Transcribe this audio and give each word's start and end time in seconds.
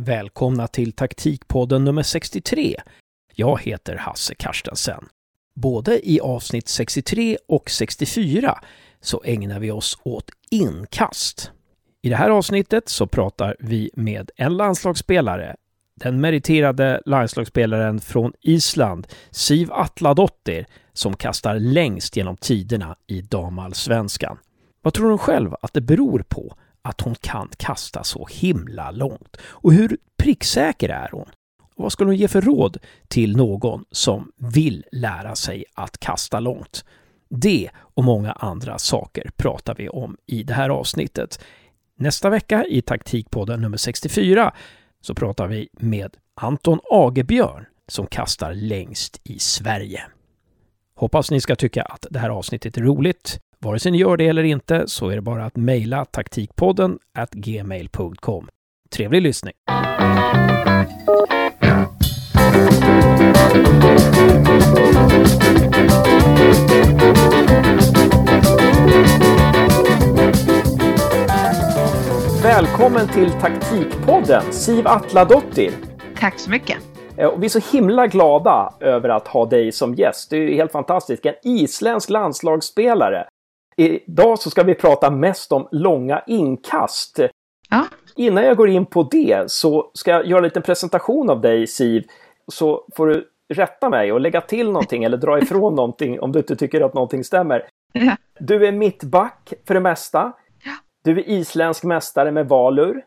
Välkomna 0.00 0.68
till 0.68 0.92
taktikpodden 0.92 1.84
nummer 1.84 2.02
63. 2.02 2.76
Jag 3.34 3.60
heter 3.60 3.96
Hasse 3.96 4.34
Karstensen. 4.34 5.04
Både 5.54 6.10
i 6.10 6.20
avsnitt 6.20 6.68
63 6.68 7.36
och 7.48 7.70
64 7.70 8.58
så 9.00 9.22
ägnar 9.24 9.60
vi 9.60 9.70
oss 9.70 9.98
åt 10.02 10.30
inkast. 10.50 11.52
I 12.02 12.08
det 12.08 12.16
här 12.16 12.30
avsnittet 12.30 12.88
så 12.88 13.06
pratar 13.06 13.56
vi 13.60 13.90
med 13.94 14.30
en 14.36 14.56
landslagsspelare, 14.56 15.56
den 15.94 16.20
meriterade 16.20 17.02
landslagsspelaren 17.06 18.00
från 18.00 18.32
Island, 18.40 19.06
Siv 19.30 19.72
Atladottir, 19.72 20.66
som 20.92 21.16
kastar 21.16 21.58
längst 21.58 22.16
genom 22.16 22.36
tiderna 22.36 22.96
i 23.06 23.20
damallsvenskan. 23.20 24.38
Vad 24.82 24.94
tror 24.94 25.08
hon 25.08 25.18
själv 25.18 25.54
att 25.60 25.72
det 25.72 25.80
beror 25.80 26.24
på 26.28 26.56
att 26.82 27.00
hon 27.00 27.14
kan 27.14 27.48
kasta 27.56 28.04
så 28.04 28.28
himla 28.30 28.90
långt? 28.90 29.36
Och 29.42 29.72
hur 29.72 29.98
pricksäker 30.18 30.88
är 30.88 31.08
hon? 31.12 31.28
Och 31.74 31.82
vad 31.82 31.92
skulle 31.92 32.10
hon 32.10 32.16
ge 32.16 32.28
för 32.28 32.40
råd 32.40 32.76
till 33.08 33.36
någon 33.36 33.84
som 33.90 34.32
vill 34.36 34.84
lära 34.92 35.34
sig 35.34 35.64
att 35.74 36.00
kasta 36.00 36.40
långt? 36.40 36.84
Det 37.28 37.70
och 37.76 38.04
många 38.04 38.32
andra 38.32 38.78
saker 38.78 39.30
pratar 39.36 39.74
vi 39.74 39.88
om 39.88 40.16
i 40.26 40.42
det 40.42 40.54
här 40.54 40.68
avsnittet. 40.68 41.40
Nästa 41.96 42.30
vecka 42.30 42.64
i 42.64 42.82
taktikpodden 42.82 43.60
nummer 43.60 43.76
64 43.76 44.54
så 45.00 45.14
pratar 45.14 45.46
vi 45.46 45.68
med 45.72 46.16
Anton 46.34 46.80
Agebjörn 46.90 47.66
som 47.88 48.06
kastar 48.06 48.54
längst 48.54 49.20
i 49.24 49.38
Sverige. 49.38 50.02
Hoppas 50.94 51.30
ni 51.30 51.40
ska 51.40 51.56
tycka 51.56 51.82
att 51.82 52.06
det 52.10 52.18
här 52.18 52.30
avsnittet 52.30 52.76
är 52.76 52.82
roligt. 52.82 53.40
Vare 53.60 53.78
sig 53.78 53.92
ni 53.92 53.98
gör 53.98 54.16
det 54.16 54.28
eller 54.28 54.44
inte 54.44 54.84
så 54.86 55.08
är 55.08 55.14
det 55.14 55.22
bara 55.22 55.44
att 55.44 55.56
mejla 55.56 56.04
taktikpodden 56.04 56.98
at 57.14 57.30
gmail.com. 57.30 58.48
Trevlig 58.90 59.22
lyssning! 59.22 59.52
Välkommen 72.42 73.08
till 73.08 73.30
Taktikpodden, 73.30 74.52
Siv 74.52 74.86
Atladottir. 74.86 75.72
Tack 76.16 76.38
så 76.38 76.50
mycket. 76.50 76.76
Eh, 77.16 77.38
vi 77.38 77.44
är 77.44 77.48
så 77.48 77.76
himla 77.76 78.06
glada 78.06 78.74
över 78.80 79.08
att 79.08 79.28
ha 79.28 79.46
dig 79.46 79.72
som 79.72 79.94
gäst. 79.94 80.30
Du 80.30 80.52
är 80.52 80.54
helt 80.54 80.72
fantastisk. 80.72 81.26
En 81.26 81.34
isländsk 81.42 82.10
landslagsspelare. 82.10 83.26
Idag 83.78 84.38
så 84.38 84.50
ska 84.50 84.62
vi 84.62 84.74
prata 84.74 85.10
mest 85.10 85.52
om 85.52 85.68
långa 85.72 86.22
inkast. 86.26 87.20
Ja. 87.70 87.84
Innan 88.16 88.44
jag 88.44 88.56
går 88.56 88.68
in 88.68 88.86
på 88.86 89.02
det 89.02 89.50
så 89.50 89.90
ska 89.94 90.10
jag 90.10 90.26
göra 90.26 90.38
en 90.38 90.44
liten 90.44 90.62
presentation 90.62 91.30
av 91.30 91.40
dig 91.40 91.66
Siv. 91.66 92.04
Så 92.52 92.84
får 92.96 93.06
du 93.06 93.28
rätta 93.48 93.90
mig 93.90 94.12
och 94.12 94.20
lägga 94.20 94.40
till 94.40 94.66
någonting 94.66 95.04
eller 95.04 95.16
dra 95.16 95.38
ifrån 95.38 95.74
någonting 95.74 96.20
om 96.20 96.32
du 96.32 96.38
inte 96.38 96.56
tycker 96.56 96.80
att 96.80 96.94
någonting 96.94 97.24
stämmer. 97.24 97.68
Ja. 97.92 98.16
Du 98.40 98.66
är 98.66 98.72
mittback 98.72 99.52
för 99.66 99.74
det 99.74 99.80
mesta. 99.80 100.32
Ja. 100.64 100.72
Du 101.04 101.10
är 101.18 101.28
isländsk 101.28 101.84
mästare 101.84 102.30
med 102.32 102.48
Valur. 102.48 103.02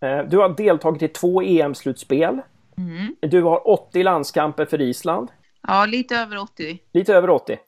Ja. 0.00 0.08
Eh, 0.08 0.24
Du 0.28 0.38
har 0.38 0.48
deltagit 0.48 1.02
i 1.02 1.08
två 1.08 1.42
EM-slutspel. 1.42 2.40
Mm. 2.78 3.16
Du 3.20 3.42
har 3.42 3.68
80 3.68 4.02
landskamper 4.02 4.64
för 4.64 4.80
Island. 4.80 5.28
Ja, 5.68 5.86
lite 5.86 6.16
över 6.16 6.38
80. 6.38 6.78
Lite 6.92 7.14
över 7.14 7.30
80. 7.30 7.58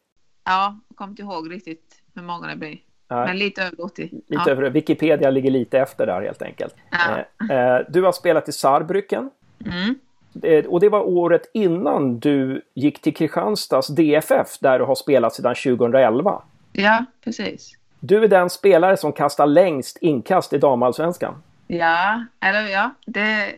Ja, 0.45 0.79
jag 0.89 0.97
kommer 0.97 1.11
inte 1.11 1.23
ihåg 1.23 1.53
riktigt 1.53 1.90
hur 2.15 2.23
många 2.23 2.47
det 2.49 2.57
blir. 2.57 2.79
Nej. 3.11 3.27
Men 3.27 3.39
lite 3.39 3.63
över 3.63 3.85
80. 3.85 4.03
Lite 4.03 4.23
ja. 4.29 4.51
över, 4.51 4.71
Wikipedia 4.71 5.31
ligger 5.31 5.51
lite 5.51 5.79
efter 5.79 6.07
där 6.07 6.23
helt 6.23 6.43
enkelt. 6.43 6.75
Ja. 6.91 7.25
Eh, 7.51 7.57
eh, 7.77 7.81
Du 7.89 8.03
har 8.03 8.13
spelat 8.13 8.49
i 8.49 8.53
Saarbrücken. 8.53 9.31
Mm. 9.67 9.95
Eh, 10.43 10.65
Och 10.65 10.81
det 10.81 10.89
var 10.89 11.01
året 11.09 11.51
innan 11.55 12.19
du 12.21 12.63
gick 12.75 13.01
till 13.03 13.15
Kristianstads 13.17 13.89
DFF 13.89 14.59
där 14.61 14.79
du 14.79 14.85
har 14.85 14.95
spelat 14.95 15.35
sedan 15.35 15.55
2011. 15.55 16.43
ja, 16.73 17.05
precis. 17.25 17.73
Du 18.01 18.25
är 18.25 18.29
den 18.29 18.51
spelare 18.51 18.97
som 18.97 19.13
kastar 19.13 19.47
längst 19.47 19.99
inkast 20.01 20.53
i 20.53 20.59
damallsvenskan. 20.59 21.43
Ja, 21.67 22.25
eller 22.41 22.69
ja, 22.69 22.91
det... 23.07 23.53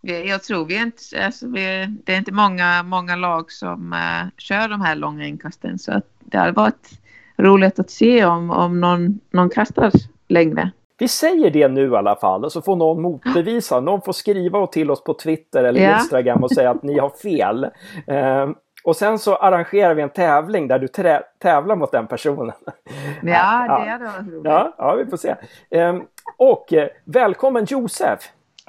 Jag 0.00 0.42
tror 0.42 0.64
vi 0.64 0.76
är 0.76 0.82
inte... 0.82 1.24
Alltså 1.24 1.48
vi, 1.48 1.86
det 2.04 2.12
är 2.14 2.18
inte 2.18 2.32
många, 2.32 2.82
många 2.82 3.16
lag 3.16 3.52
som 3.52 3.92
eh, 3.92 4.28
kör 4.36 4.68
de 4.68 4.80
här 4.80 4.94
långa 4.94 5.26
inkasten. 5.26 5.78
Så 5.78 5.92
att 5.92 6.06
det 6.20 6.38
hade 6.38 6.52
varit 6.52 6.90
roligt 7.38 7.78
att 7.78 7.90
se 7.90 8.24
om, 8.24 8.50
om 8.50 8.80
någon, 8.80 9.20
någon 9.30 9.50
kastar 9.50 9.90
längre. 10.28 10.70
Vi 10.98 11.08
säger 11.08 11.50
det 11.50 11.68
nu 11.68 11.90
i 11.92 11.96
alla 11.96 12.16
fall 12.16 12.44
och 12.44 12.52
så 12.52 12.62
får 12.62 12.76
någon 12.76 13.02
motbevisa. 13.02 13.80
Någon 13.80 14.00
får 14.02 14.12
skriva 14.12 14.66
till 14.66 14.90
oss 14.90 15.04
på 15.04 15.14
Twitter 15.14 15.64
eller 15.64 15.80
Ja. 15.80 15.94
Instagram 15.98 16.44
och 16.44 16.50
säga 16.52 16.70
att 16.70 16.82
ni 16.82 16.98
har 16.98 17.10
fel. 17.10 17.64
Eh, 18.06 18.48
och 18.84 18.96
sen 18.96 19.18
så 19.18 19.36
arrangerar 19.36 19.94
vi 19.94 20.02
en 20.02 20.08
tävling 20.10 20.68
där 20.68 20.78
du 20.78 20.88
tävlar 21.42 21.76
mot 21.76 21.92
den 21.92 22.06
personen. 22.06 22.52
Ja, 23.22 23.66
Ja. 23.68 23.78
det 23.84 23.90
hade 23.90 24.04
varit 24.04 24.28
roligt. 24.32 24.40
Ja, 24.44 24.74
ja 24.78 24.94
vi 24.94 25.06
får 25.06 25.16
se. 25.16 25.34
Eh, 25.70 25.96
och 26.36 26.72
eh, 26.72 26.88
välkommen 27.04 27.64
Josef! 27.68 28.20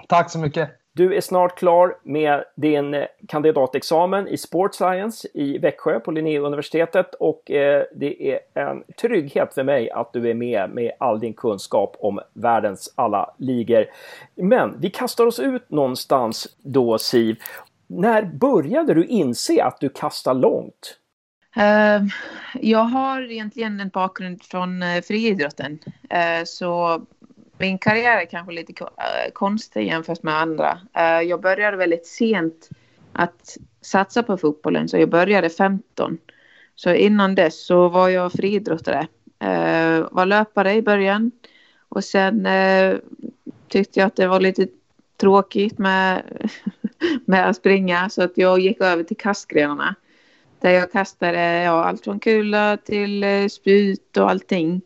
Tack 0.08 0.32
så 0.32 0.40
mycket. 0.40 0.70
Du 0.98 1.16
är 1.16 1.22
snart 1.22 1.58
klar 1.58 1.98
med 2.04 2.44
din 2.56 2.94
eh, 2.94 3.06
kandidatexamen 3.28 4.28
i 4.28 4.38
Sport 4.38 4.76
Science 4.76 5.28
i 5.34 5.58
Växjö 5.58 6.00
på 6.00 6.12
Linnéuniversitetet 6.12 7.14
och 7.14 7.52
eh, 7.52 7.84
det 7.96 8.32
är 8.32 8.40
en 8.54 8.84
trygghet 9.02 9.54
för 9.54 9.64
mig 9.64 9.92
att 9.92 10.14
du 10.14 10.30
är 10.30 10.34
med 10.34 10.70
med 10.70 10.92
all 11.00 11.20
din 11.20 11.34
kunskap 11.34 11.96
om 12.00 12.20
världens 12.34 12.94
alla 12.96 13.36
ligor. 13.38 13.86
Men 14.36 14.80
vi 14.80 14.90
kastar 14.90 15.26
oss 15.26 15.40
ut 15.40 15.70
någonstans 15.70 16.48
då 16.58 16.98
Siv. 16.98 17.40
När 17.88 18.24
började 18.24 18.94
du 18.94 19.06
inse 19.06 19.64
att 19.64 19.80
du 19.80 19.90
kastar 19.90 20.34
långt? 20.34 20.98
Ehm, 21.56 22.10
jag 22.54 22.84
har 22.84 23.32
egentligen 23.32 23.80
en 23.80 23.90
bakgrund 23.90 24.44
från 24.44 24.84
eh, 24.84 25.02
friidrotten. 25.02 25.80
Så 26.46 27.02
min 27.60 27.78
karriär 27.78 28.22
är 28.22 28.26
kanske 28.26 28.54
lite 28.54 28.74
eh, 28.84 29.32
konstig 29.34 29.88
jämfört 29.88 30.24
med 30.24 30.42
andra. 30.42 30.80
Eh, 30.94 31.22
jag 31.22 31.42
började 31.42 31.78
väldigt 31.78 32.08
sent 32.08 32.70
att 33.14 33.58
satsa 33.82 34.24
på 34.24 34.38
fotbollen, 34.38 34.90
så 34.90 34.98
jag 34.98 35.10
började 35.10 35.50
15. 35.50 36.18
Så 36.76 36.94
innan 36.94 37.36
dess 37.36 37.66
så 37.66 37.90
var 37.90 38.10
jag 38.10 38.32
friidrottare. 38.32 39.08
Eh, 39.40 40.08
var 40.12 40.26
löpare 40.26 40.74
i 40.74 40.82
början 40.82 41.32
och 41.90 42.04
sen 42.04 42.48
tyckte 43.68 44.00
jag 44.00 44.08
att 44.08 44.16
det 44.16 44.28
var 44.28 44.40
lite 44.40 44.68
tråkigt 45.18 45.78
med, 45.78 46.24
med 47.26 47.50
att 47.50 47.56
springa 47.56 48.10
så 48.10 48.24
att 48.24 48.32
jag 48.36 48.60
gick 48.60 48.82
över 48.82 49.04
till 49.04 49.18
kastgrenarna. 49.18 49.96
Där 50.60 50.72
jag 50.72 50.92
kastade 50.92 51.64
ja, 51.64 51.84
allt 51.84 52.04
från 52.04 52.20
kula 52.20 52.78
till 52.78 53.26
spjut 53.50 54.18
och 54.18 54.30
allting. 54.30 54.82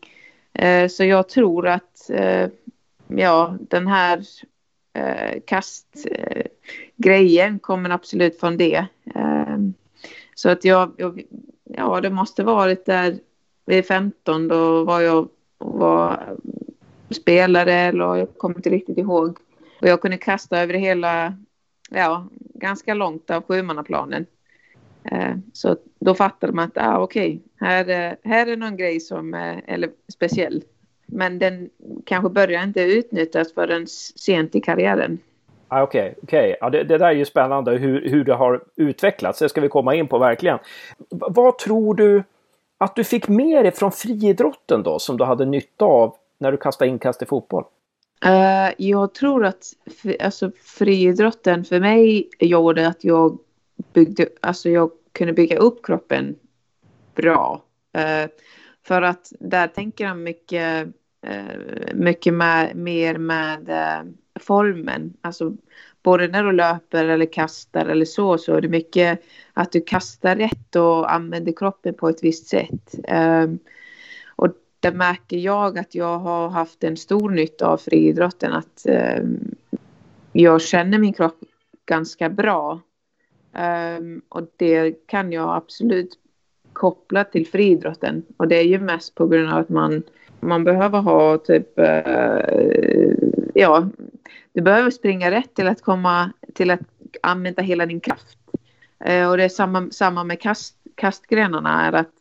Så 0.90 1.04
jag 1.04 1.28
tror 1.28 1.68
att 1.68 2.10
ja, 3.18 3.56
den 3.60 3.86
här 3.86 4.22
eh, 4.92 5.40
kastgrejen 5.46 7.58
kommer 7.58 7.90
absolut 7.90 8.40
från 8.40 8.56
det. 8.56 8.86
Eh, 9.14 9.58
så 10.34 10.48
att 10.48 10.64
jag, 10.64 10.92
jag, 10.96 11.22
ja 11.64 12.00
det 12.00 12.10
måste 12.10 12.44
varit 12.44 12.86
där 12.86 13.18
vid 13.66 13.86
15 13.86 14.48
då 14.48 14.84
var 14.84 15.00
jag 15.00 15.28
var 15.58 16.36
spelare 17.10 17.74
eller 17.74 18.16
jag 18.16 18.38
kommer 18.38 18.56
inte 18.56 18.70
riktigt 18.70 18.98
ihåg. 18.98 19.38
Och 19.80 19.88
jag 19.88 20.00
kunde 20.00 20.18
kasta 20.18 20.60
över 20.62 20.74
hela, 20.74 21.36
ja, 21.90 22.26
ganska 22.54 22.94
långt 22.94 23.30
av 23.30 23.42
sjumannaplanen. 23.42 24.26
Eh, 25.04 25.34
så 25.52 25.76
då 25.98 26.14
fattade 26.14 26.52
man 26.52 26.64
att 26.64 26.78
ah, 26.78 26.98
okej, 26.98 27.42
här, 27.60 27.88
är- 27.88 28.16
här 28.24 28.46
är 28.46 28.56
någon 28.56 28.76
grej 28.76 29.00
som 29.00 29.34
är 29.34 29.62
eller 29.66 29.90
speciell. 30.12 30.62
Men 31.14 31.38
den 31.38 31.70
kanske 32.06 32.28
börjar 32.30 32.62
inte 32.62 32.82
utnyttjas 32.82 33.54
förrän 33.54 33.86
sent 34.16 34.54
i 34.54 34.60
karriären. 34.60 35.18
Ah, 35.68 35.82
Okej, 35.82 36.14
okej. 36.22 36.56
Ja, 36.60 36.70
det, 36.70 36.84
det 36.84 36.98
där 36.98 37.06
är 37.06 37.12
ju 37.12 37.24
spännande 37.24 37.72
hur, 37.72 38.08
hur 38.08 38.24
det 38.24 38.34
har 38.34 38.64
utvecklats. 38.76 39.38
Det 39.38 39.48
ska 39.48 39.60
vi 39.60 39.68
komma 39.68 39.94
in 39.94 40.08
på 40.08 40.18
verkligen. 40.18 40.58
V- 40.98 41.26
vad 41.28 41.58
tror 41.58 41.94
du 41.94 42.22
att 42.78 42.96
du 42.96 43.04
fick 43.04 43.28
med 43.28 43.64
dig 43.64 43.72
från 43.72 43.92
friidrotten 43.92 44.82
då 44.82 44.98
som 44.98 45.16
du 45.16 45.24
hade 45.24 45.44
nytta 45.44 45.84
av 45.84 46.16
när 46.38 46.52
du 46.52 46.58
kastade 46.58 46.88
inkast 46.90 47.22
i 47.22 47.26
fotboll? 47.26 47.64
Eh, 48.24 48.70
jag 48.78 49.14
tror 49.14 49.44
att 49.44 49.64
alltså, 50.20 50.50
friidrotten 50.64 51.64
för 51.64 51.80
mig 51.80 52.28
gjorde 52.38 52.88
att 52.88 53.04
jag 53.04 53.38
byggde, 53.92 54.28
alltså 54.40 54.70
jag 54.70 54.90
kunde 55.12 55.32
bygga 55.32 55.58
upp 55.58 55.86
kroppen 55.86 56.34
bra. 57.14 57.62
Eh, 57.92 58.30
för 58.82 59.02
att 59.02 59.32
där 59.40 59.66
tänker 59.66 60.04
jag 60.04 60.16
mycket, 60.16 60.88
Eh, 61.22 61.94
mycket 61.94 62.34
med, 62.34 62.76
mer 62.76 63.18
med 63.18 63.68
eh, 63.68 64.12
formen. 64.40 65.14
Alltså 65.20 65.52
både 66.02 66.28
när 66.28 66.44
du 66.44 66.52
löper 66.52 67.04
eller 67.04 67.32
kastar 67.32 67.86
eller 67.86 68.04
så, 68.04 68.38
så 68.38 68.54
är 68.54 68.60
det 68.60 68.68
mycket 68.68 69.22
att 69.52 69.72
du 69.72 69.80
kastar 69.80 70.36
rätt 70.36 70.76
och 70.76 71.12
använder 71.12 71.52
kroppen 71.52 71.94
på 71.94 72.08
ett 72.08 72.24
visst 72.24 72.46
sätt. 72.46 72.94
Eh, 73.04 73.46
och 74.36 74.48
där 74.80 74.92
märker 74.92 75.36
jag 75.36 75.78
att 75.78 75.94
jag 75.94 76.18
har 76.18 76.48
haft 76.48 76.84
en 76.84 76.96
stor 76.96 77.30
nytta 77.30 77.66
av 77.66 77.76
friidrotten. 77.76 78.52
Att, 78.52 78.86
eh, 78.86 79.24
jag 80.32 80.62
känner 80.62 80.98
min 80.98 81.12
kropp 81.12 81.38
ganska 81.86 82.30
bra. 82.30 82.80
Eh, 83.54 84.00
och 84.28 84.42
det 84.56 85.06
kan 85.06 85.32
jag 85.32 85.56
absolut 85.56 86.18
koppla 86.72 87.24
till 87.24 87.46
friidrotten. 87.46 88.22
Och 88.36 88.48
det 88.48 88.56
är 88.56 88.64
ju 88.64 88.78
mest 88.78 89.14
på 89.14 89.26
grund 89.26 89.52
av 89.52 89.58
att 89.58 89.68
man, 89.68 90.02
man 90.42 90.64
behöver 90.64 90.98
ha 90.98 91.38
typ, 91.38 91.78
eh, 91.78 93.14
ja, 93.54 93.88
du 94.52 94.62
behöver 94.62 94.90
springa 94.90 95.30
rätt 95.30 95.54
till 95.54 95.68
att 95.68 95.82
komma 95.82 96.32
till 96.54 96.70
att 96.70 96.80
använda 97.22 97.62
hela 97.62 97.86
din 97.86 98.00
kraft. 98.00 98.38
Eh, 99.04 99.30
och 99.30 99.36
det 99.36 99.44
är 99.44 99.48
samma, 99.48 99.90
samma 99.90 100.24
med 100.24 100.40
kast, 100.40 100.76
kastgrenarna 100.94 101.86
är 101.86 101.92
att 101.92 102.12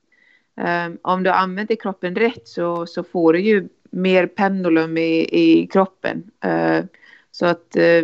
eh, 0.58 0.96
om 1.02 1.24
du 1.24 1.30
använder 1.30 1.76
kroppen 1.76 2.16
rätt 2.16 2.48
så, 2.48 2.86
så 2.86 3.04
får 3.04 3.34
du 3.34 3.40
ju 3.40 3.68
mer 3.90 4.28
pendulum 4.28 4.98
i, 4.98 5.30
i 5.32 5.68
kroppen. 5.68 6.32
Eh, 6.44 6.86
så 7.32 7.46
att 7.46 7.76
eh, 7.76 8.04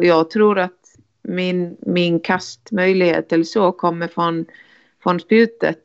jag 0.00 0.30
tror 0.30 0.58
att 0.58 0.96
min, 1.22 1.76
min 1.80 2.20
kastmöjlighet 2.20 3.32
eller 3.32 3.44
så 3.44 3.72
kommer 3.72 4.08
från, 4.08 4.46
från 5.02 5.20
spjutet. 5.20 5.80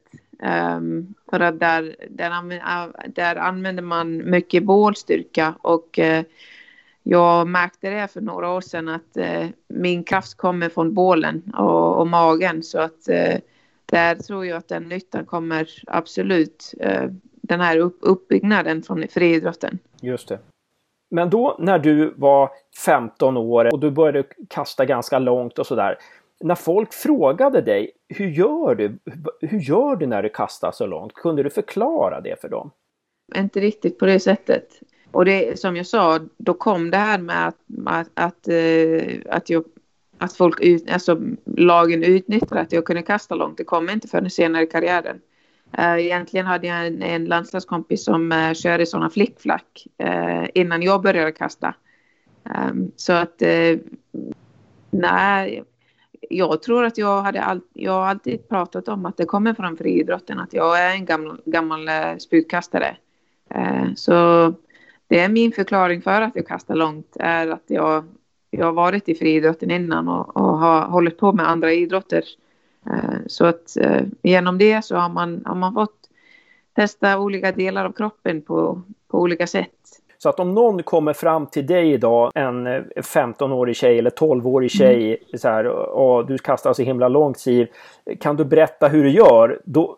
Um, 0.77 1.13
för 1.29 1.39
att 1.39 1.59
där, 1.59 1.95
där, 2.09 2.31
använder, 2.31 2.93
där 3.07 3.35
använder 3.35 3.83
man 3.83 4.29
mycket 4.29 4.63
bålstyrka 4.63 5.55
och 5.61 5.99
eh, 5.99 6.23
jag 7.03 7.47
märkte 7.47 7.89
det 7.89 8.07
för 8.07 8.21
några 8.21 8.49
år 8.49 8.61
sedan 8.61 8.87
att 8.89 9.17
eh, 9.17 9.47
min 9.67 10.03
kraft 10.03 10.37
kommer 10.37 10.69
från 10.69 10.93
bålen 10.93 11.53
och, 11.57 11.99
och 11.99 12.07
magen 12.07 12.63
så 12.63 12.79
att 12.79 13.09
eh, 13.09 13.37
där 13.85 14.15
tror 14.15 14.45
jag 14.45 14.57
att 14.57 14.67
den 14.67 14.83
nyttan 14.83 15.25
kommer 15.25 15.69
absolut 15.87 16.73
den 17.41 17.61
här 17.61 17.77
upp, 17.77 17.97
uppbyggnaden 18.01 18.83
från 18.83 19.07
friidrotten. 19.07 19.79
Just 20.01 20.27
det. 20.27 20.39
Men 21.11 21.29
då 21.29 21.55
när 21.59 21.79
du 21.79 22.13
var 22.15 22.49
15 22.85 23.37
år 23.37 23.73
och 23.73 23.79
du 23.79 23.91
började 23.91 24.23
kasta 24.49 24.85
ganska 24.85 25.19
långt 25.19 25.59
och 25.59 25.67
sådär. 25.67 25.97
När 26.43 26.55
folk 26.55 26.93
frågade 26.93 27.61
dig, 27.61 27.91
hur 28.07 28.27
gör 28.27 28.75
du? 28.75 28.99
Hur 29.41 29.59
gör 29.59 29.95
du 29.95 30.05
när 30.05 30.23
du 30.23 30.29
kastar 30.29 30.71
så 30.71 30.85
långt? 30.85 31.13
Kunde 31.13 31.43
du 31.43 31.49
förklara 31.49 32.21
det 32.21 32.41
för 32.41 32.49
dem? 32.49 32.71
Inte 33.35 33.59
riktigt 33.59 33.99
på 33.99 34.05
det 34.05 34.19
sättet. 34.19 34.79
Och 35.11 35.25
det 35.25 35.59
som 35.59 35.75
jag 35.75 35.85
sa, 35.85 36.19
då 36.37 36.53
kom 36.53 36.91
det 36.91 36.97
här 36.97 37.17
med 37.17 37.47
att, 37.47 37.55
att, 37.85 38.09
att, 38.13 38.47
eh, 38.47 39.19
att, 39.29 39.49
jag, 39.49 39.63
att 40.17 40.33
folk, 40.33 40.61
ut, 40.61 40.91
alltså 40.91 41.21
lagen 41.45 42.03
utnyttjade 42.03 42.61
att 42.61 42.71
jag 42.71 42.85
kunde 42.85 43.01
kasta 43.01 43.35
långt. 43.35 43.57
Det 43.57 43.63
kom 43.63 43.89
inte 43.89 44.07
förrän 44.07 44.29
senare 44.29 44.63
i 44.63 44.67
karriären. 44.67 45.21
Eh, 45.77 46.05
egentligen 46.05 46.45
hade 46.45 46.67
jag 46.67 46.87
en, 46.87 47.03
en 47.03 47.25
landslagskompis 47.25 48.05
som 48.05 48.31
eh, 48.31 48.53
körde 48.53 48.85
sådana 48.85 49.09
flickflack 49.09 49.87
innan 50.53 50.81
jag 50.81 51.01
började 51.01 51.31
kasta. 51.31 51.73
Ehm, 52.43 52.91
så 52.95 53.13
att 53.13 53.41
nej, 54.91 55.63
jag 56.29 56.61
tror 56.61 56.85
att 56.85 56.97
jag 56.97 57.21
hade 57.21 57.41
all, 57.43 57.61
jag 57.73 58.07
alltid 58.07 58.49
pratat 58.49 58.87
om 58.87 59.05
att 59.05 59.17
det 59.17 59.25
kommer 59.25 59.53
från 59.53 59.77
friidrotten, 59.77 60.39
att 60.39 60.53
jag 60.53 60.79
är 60.79 60.91
en 60.91 61.05
gammal, 61.05 61.41
gammal 61.45 61.87
eh, 61.87 62.17
spjutkastare. 62.19 62.97
Eh, 63.49 63.93
så 63.95 64.13
det 65.07 65.19
är 65.19 65.29
min 65.29 65.51
förklaring 65.51 66.01
för 66.01 66.21
att 66.21 66.35
jag 66.35 66.47
kastar 66.47 66.75
långt, 66.75 67.17
är 67.19 67.47
att 67.47 67.63
jag, 67.67 68.03
jag 68.49 68.65
har 68.65 68.73
varit 68.73 69.09
i 69.09 69.15
friidrotten 69.15 69.71
innan 69.71 70.07
och, 70.07 70.37
och 70.37 70.57
har 70.57 70.85
hållit 70.85 71.17
på 71.17 71.33
med 71.33 71.49
andra 71.49 71.73
idrotter 71.73 72.23
Eh, 72.85 73.19
så 73.27 73.45
att 73.45 73.77
eh, 73.77 74.01
genom 74.23 74.57
det 74.57 74.85
så 74.85 74.95
har 74.95 75.09
man, 75.09 75.41
har 75.45 75.55
man 75.55 75.73
fått 75.73 76.09
testa 76.73 77.19
olika 77.19 77.51
delar 77.51 77.85
av 77.85 77.91
kroppen 77.91 78.41
på, 78.41 78.81
på 79.07 79.19
olika 79.19 79.47
sätt. 79.47 80.01
Så 80.23 80.29
att 80.29 80.39
om 80.39 80.53
någon 80.53 80.83
kommer 80.83 81.13
fram 81.13 81.47
till 81.47 81.67
dig 81.67 81.91
idag, 81.91 82.31
en 82.35 82.67
15-årig 82.95 83.73
eh, 83.73 83.75
tjej 83.75 83.99
eller 83.99 84.09
12-årig 84.09 84.71
tjej, 84.71 85.05
mm. 85.05 85.39
så 85.39 85.47
här, 85.47 85.65
och 85.67 86.27
du 86.27 86.37
kastar 86.37 86.73
så 86.73 86.83
himla 86.83 87.07
långt 87.07 87.39
Siv, 87.39 87.67
kan 88.19 88.35
du 88.35 88.45
berätta 88.45 88.87
hur 88.87 89.03
du 89.03 89.09
gör? 89.09 89.61
Då, 89.65 89.97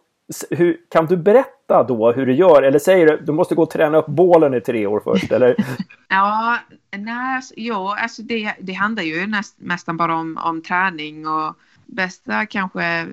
hur, 0.49 0.77
kan 0.89 1.05
du 1.05 1.17
berätta 1.17 1.83
då 1.83 2.11
hur 2.11 2.25
du 2.25 2.33
gör? 2.33 2.63
Eller 2.63 2.79
säger 2.79 3.07
du 3.07 3.17
du 3.25 3.31
måste 3.31 3.55
gå 3.55 3.63
och 3.63 3.69
träna 3.69 3.97
upp 3.97 4.07
bålen 4.07 4.53
i 4.53 4.61
tre 4.61 4.87
år 4.87 5.01
först? 5.03 5.31
Eller? 5.31 5.55
ja, 6.09 6.57
nej, 6.97 7.35
alltså, 7.35 7.53
ja, 7.57 7.97
alltså 7.99 8.21
det, 8.21 8.55
det 8.59 8.73
handlar 8.73 9.03
ju 9.03 9.27
näst, 9.27 9.55
nästan 9.59 9.97
bara 9.97 10.15
om, 10.15 10.39
om 10.45 10.61
träning 10.61 11.27
och 11.27 11.55
bästa 11.85 12.45
kanske 12.45 13.07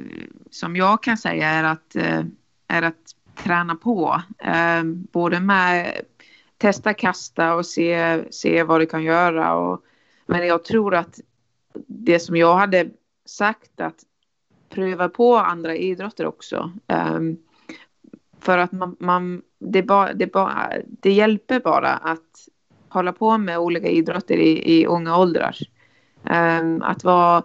som 0.51 0.77
jag 0.77 1.03
kan 1.03 1.17
säga 1.17 1.49
är 1.49 1.65
att, 1.65 1.97
eh, 1.97 2.23
är 2.69 2.83
att 2.83 3.15
träna 3.45 3.75
på. 3.75 4.23
Eh, 4.39 4.83
både 5.13 5.41
med 5.41 6.01
testa 6.59 6.95
kasta 6.95 7.55
och 7.55 7.67
se, 7.67 8.25
se 8.31 8.63
vad 8.63 8.81
du 8.81 8.87
kan 8.87 9.05
göra. 9.05 9.55
Och, 9.55 9.83
men 10.27 10.47
jag 10.47 10.65
tror 10.65 10.95
att 10.95 11.21
det 11.87 12.21
som 12.21 12.37
jag 12.37 12.55
hade 12.55 12.89
sagt 13.27 13.81
att 13.81 14.05
pröva 14.69 15.09
på 15.09 15.37
andra 15.37 15.77
idrotter 15.77 16.27
också. 16.27 16.73
Um, 16.87 17.39
för 18.41 18.59
att 18.59 18.73
man, 18.73 18.97
man 19.01 19.43
det, 19.59 19.83
ba, 19.83 20.13
det, 20.13 20.27
ba, 20.27 20.51
det 20.87 21.13
hjälper 21.13 21.61
bara 21.61 21.91
att 21.91 22.49
hålla 22.89 23.13
på 23.13 23.39
med 23.39 23.59
olika 23.59 23.89
idrotter 23.89 24.37
i, 24.37 24.79
i 24.81 24.87
unga 24.87 25.19
åldrar. 25.19 25.57
Um, 26.23 26.83
att 26.83 27.05
vara 27.05 27.43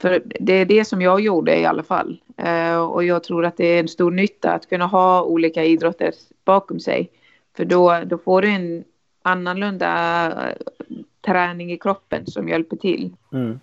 för 0.00 0.22
det 0.40 0.52
är 0.52 0.64
det 0.64 0.84
som 0.84 1.02
jag 1.02 1.20
gjorde 1.20 1.58
i 1.58 1.66
alla 1.66 1.82
fall. 1.82 2.22
Uh, 2.46 2.76
och 2.76 3.04
jag 3.04 3.24
tror 3.24 3.44
att 3.44 3.56
det 3.56 3.66
är 3.66 3.80
en 3.80 3.88
stor 3.88 4.10
nytta 4.10 4.52
att 4.52 4.68
kunna 4.68 4.86
ha 4.86 5.22
olika 5.22 5.64
idrotter 5.64 6.12
bakom 6.44 6.80
sig. 6.80 7.10
För 7.56 7.64
då, 7.64 8.00
då 8.06 8.18
får 8.18 8.42
du 8.42 8.48
en 8.48 8.84
annorlunda 9.22 10.28
uh, 10.28 10.96
träning 11.26 11.72
i 11.72 11.78
kroppen 11.78 12.26
som 12.26 12.48
hjälper 12.48 12.76
till. 12.76 13.16
Mm. 13.32 13.60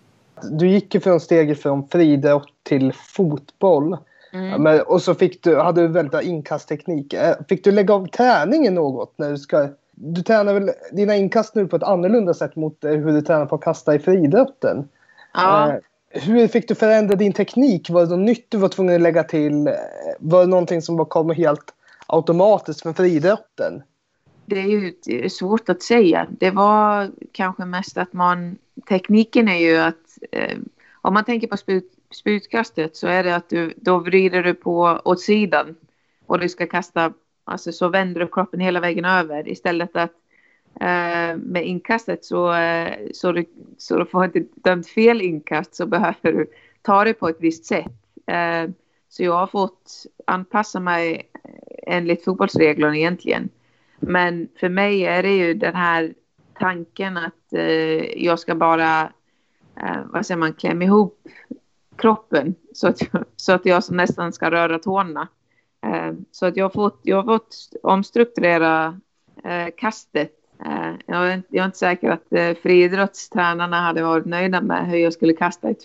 Du 0.52 0.68
gick 0.68 0.96
ju 0.96 1.00
från 1.00 1.20
steget 1.20 1.62
från 1.62 1.88
friidrott 1.88 2.54
till 2.64 2.94
fotboll. 2.94 3.98
Mm. 4.34 4.64
Men, 4.64 4.82
och 4.82 5.02
så 5.02 5.16
fick 5.16 5.44
du, 5.44 5.58
hade 5.58 5.82
du 5.82 5.88
väldigt 5.88 6.24
inkastteknik. 6.24 7.14
Eh, 7.14 7.36
fick 7.50 7.64
du 7.64 7.72
lägga 7.72 7.94
av 7.94 8.08
träningen 8.08 8.76
något? 8.76 9.14
När 9.18 9.32
du, 9.32 9.38
ska, 9.38 9.70
du 9.92 10.22
tränar 10.22 10.54
väl 10.54 10.72
dina 10.92 11.16
inkast 11.16 11.56
nu 11.56 11.68
på 11.68 11.76
ett 11.76 11.84
annorlunda 11.84 12.34
sätt 12.34 12.56
mot 12.56 12.78
hur 12.82 13.12
du 13.12 13.22
tränar 13.22 13.46
på 13.46 13.56
att 13.56 13.62
kasta 13.62 13.96
i 13.96 14.00
friidrotten? 14.00 14.88
Ja 15.34 15.80
hur 16.10 16.48
fick 16.48 16.68
du 16.68 16.76
förändra 16.76 17.16
din 17.16 17.34
teknik? 17.34 17.90
Var 17.90 18.02
det 18.02 18.10
något 18.10 18.20
nytt 18.20 18.46
du 18.50 18.58
var 18.58 18.70
tvungen 18.70 18.96
att 18.96 19.02
lägga 19.02 19.24
till? 19.24 19.70
Var 20.20 20.42
det 20.42 20.48
någonting 20.48 20.82
som 20.82 20.98
bara 20.98 21.08
kom 21.08 21.30
helt 21.30 21.74
automatiskt 22.10 22.82
för 22.82 22.94
friidrotten? 22.94 23.84
Det 24.46 24.60
är 24.60 24.94
ju 25.08 25.30
svårt 25.30 25.70
att 25.70 25.82
säga. 25.82 26.28
Det 26.40 26.52
var 26.52 27.12
kanske 27.32 27.66
mest 27.66 27.98
att 27.98 28.14
man... 28.14 28.58
Tekniken 28.90 29.48
är 29.48 29.58
ju 29.58 29.78
att... 29.78 30.18
Eh, 30.32 30.58
om 31.02 31.14
man 31.14 31.26
tänker 31.26 31.48
på 31.48 31.57
spjut, 31.57 31.94
spjutkastet 32.12 32.95
så 32.95 33.07
är 33.07 33.24
det 33.24 33.36
att 33.36 33.50
du 33.50 33.74
då 33.78 34.00
vrider 34.00 34.44
du 34.44 34.54
på 34.54 35.02
åt 35.06 35.22
sidan 35.22 35.76
och 36.26 36.40
du 36.40 36.50
ska 36.50 36.68
kasta, 36.68 37.14
alltså 37.44 37.72
så 37.72 37.90
vänder 37.90 38.22
du 38.22 38.28
kroppen 38.28 38.60
hela 38.60 38.80
vägen 38.80 39.06
över 39.06 39.50
istället 39.50 39.95
att 39.95 40.12
Eh, 40.81 41.38
med 41.38 41.66
inkastet 41.66 42.26
så, 42.26 42.54
eh, 42.54 42.94
så, 43.14 43.31
du, 43.31 43.45
så 43.78 43.98
du 43.98 44.06
får 44.06 44.26
inte 44.26 44.44
dömt 44.56 44.88
fel 44.88 45.22
inkast 45.22 45.76
så 45.76 45.86
behöver 45.86 46.31
du 46.31 46.45
ta 46.81 47.04
det 47.04 47.14
på 47.14 47.30
ett 47.30 47.38
visst 47.40 47.66
sätt. 47.66 47.92
Eh, 48.28 48.69
så 49.09 49.23
jag 49.23 49.33
har 49.33 49.47
fått 49.47 50.06
anpassa 50.28 50.80
mig 50.80 51.30
eh, 51.44 51.95
enligt 51.95 52.23
fotbollsreglerna 52.23 52.97
egentligen. 52.97 53.49
Men 53.99 54.49
för 54.59 54.69
mig 54.69 55.06
är 55.06 55.23
det 55.23 55.35
ju 55.35 55.54
den 55.54 55.75
här 55.75 56.13
tanken 56.59 57.18
att 57.18 57.54
eh, 57.54 58.23
jag 58.23 58.39
ska 58.39 58.56
bara, 58.56 59.01
eh, 59.75 60.01
vad 60.06 60.25
säger 60.25 60.37
man, 60.37 60.54
klämma 60.54 60.83
ihop 60.83 61.28
kroppen 61.95 62.56
så 62.73 62.87
att, 62.87 62.99
så 63.35 63.54
att 63.54 63.66
jag 63.66 63.83
nästan 63.92 64.33
ska 64.33 64.51
röra 64.51 64.80
tårna. 64.80 65.28
Så 66.31 66.45
att 66.45 66.57
jag 66.57 66.66
har 66.66 66.69
fått, 66.69 66.99
jag 67.04 67.18
har 67.18 67.23
fått 67.23 67.56
omstrukturera 67.83 68.99
kastet 69.78 70.39
Eh, 70.66 70.94
jag 71.06 71.31
är, 71.31 71.42
jag 71.49 71.61
är 71.61 71.66
inte 71.66 71.78
säker 71.78 72.09
att 72.09 72.33
eh, 72.33 72.54
friidrottstränarna 72.54 73.81
hade 73.81 74.04
varit 74.04 74.25
nöjda 74.25 74.61
med 74.61 74.89
hur 74.89 74.97
jag 74.97 75.13
skulle 75.13 75.33
kasta 75.33 75.69
ett 75.69 75.83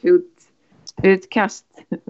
utkast 1.02 1.64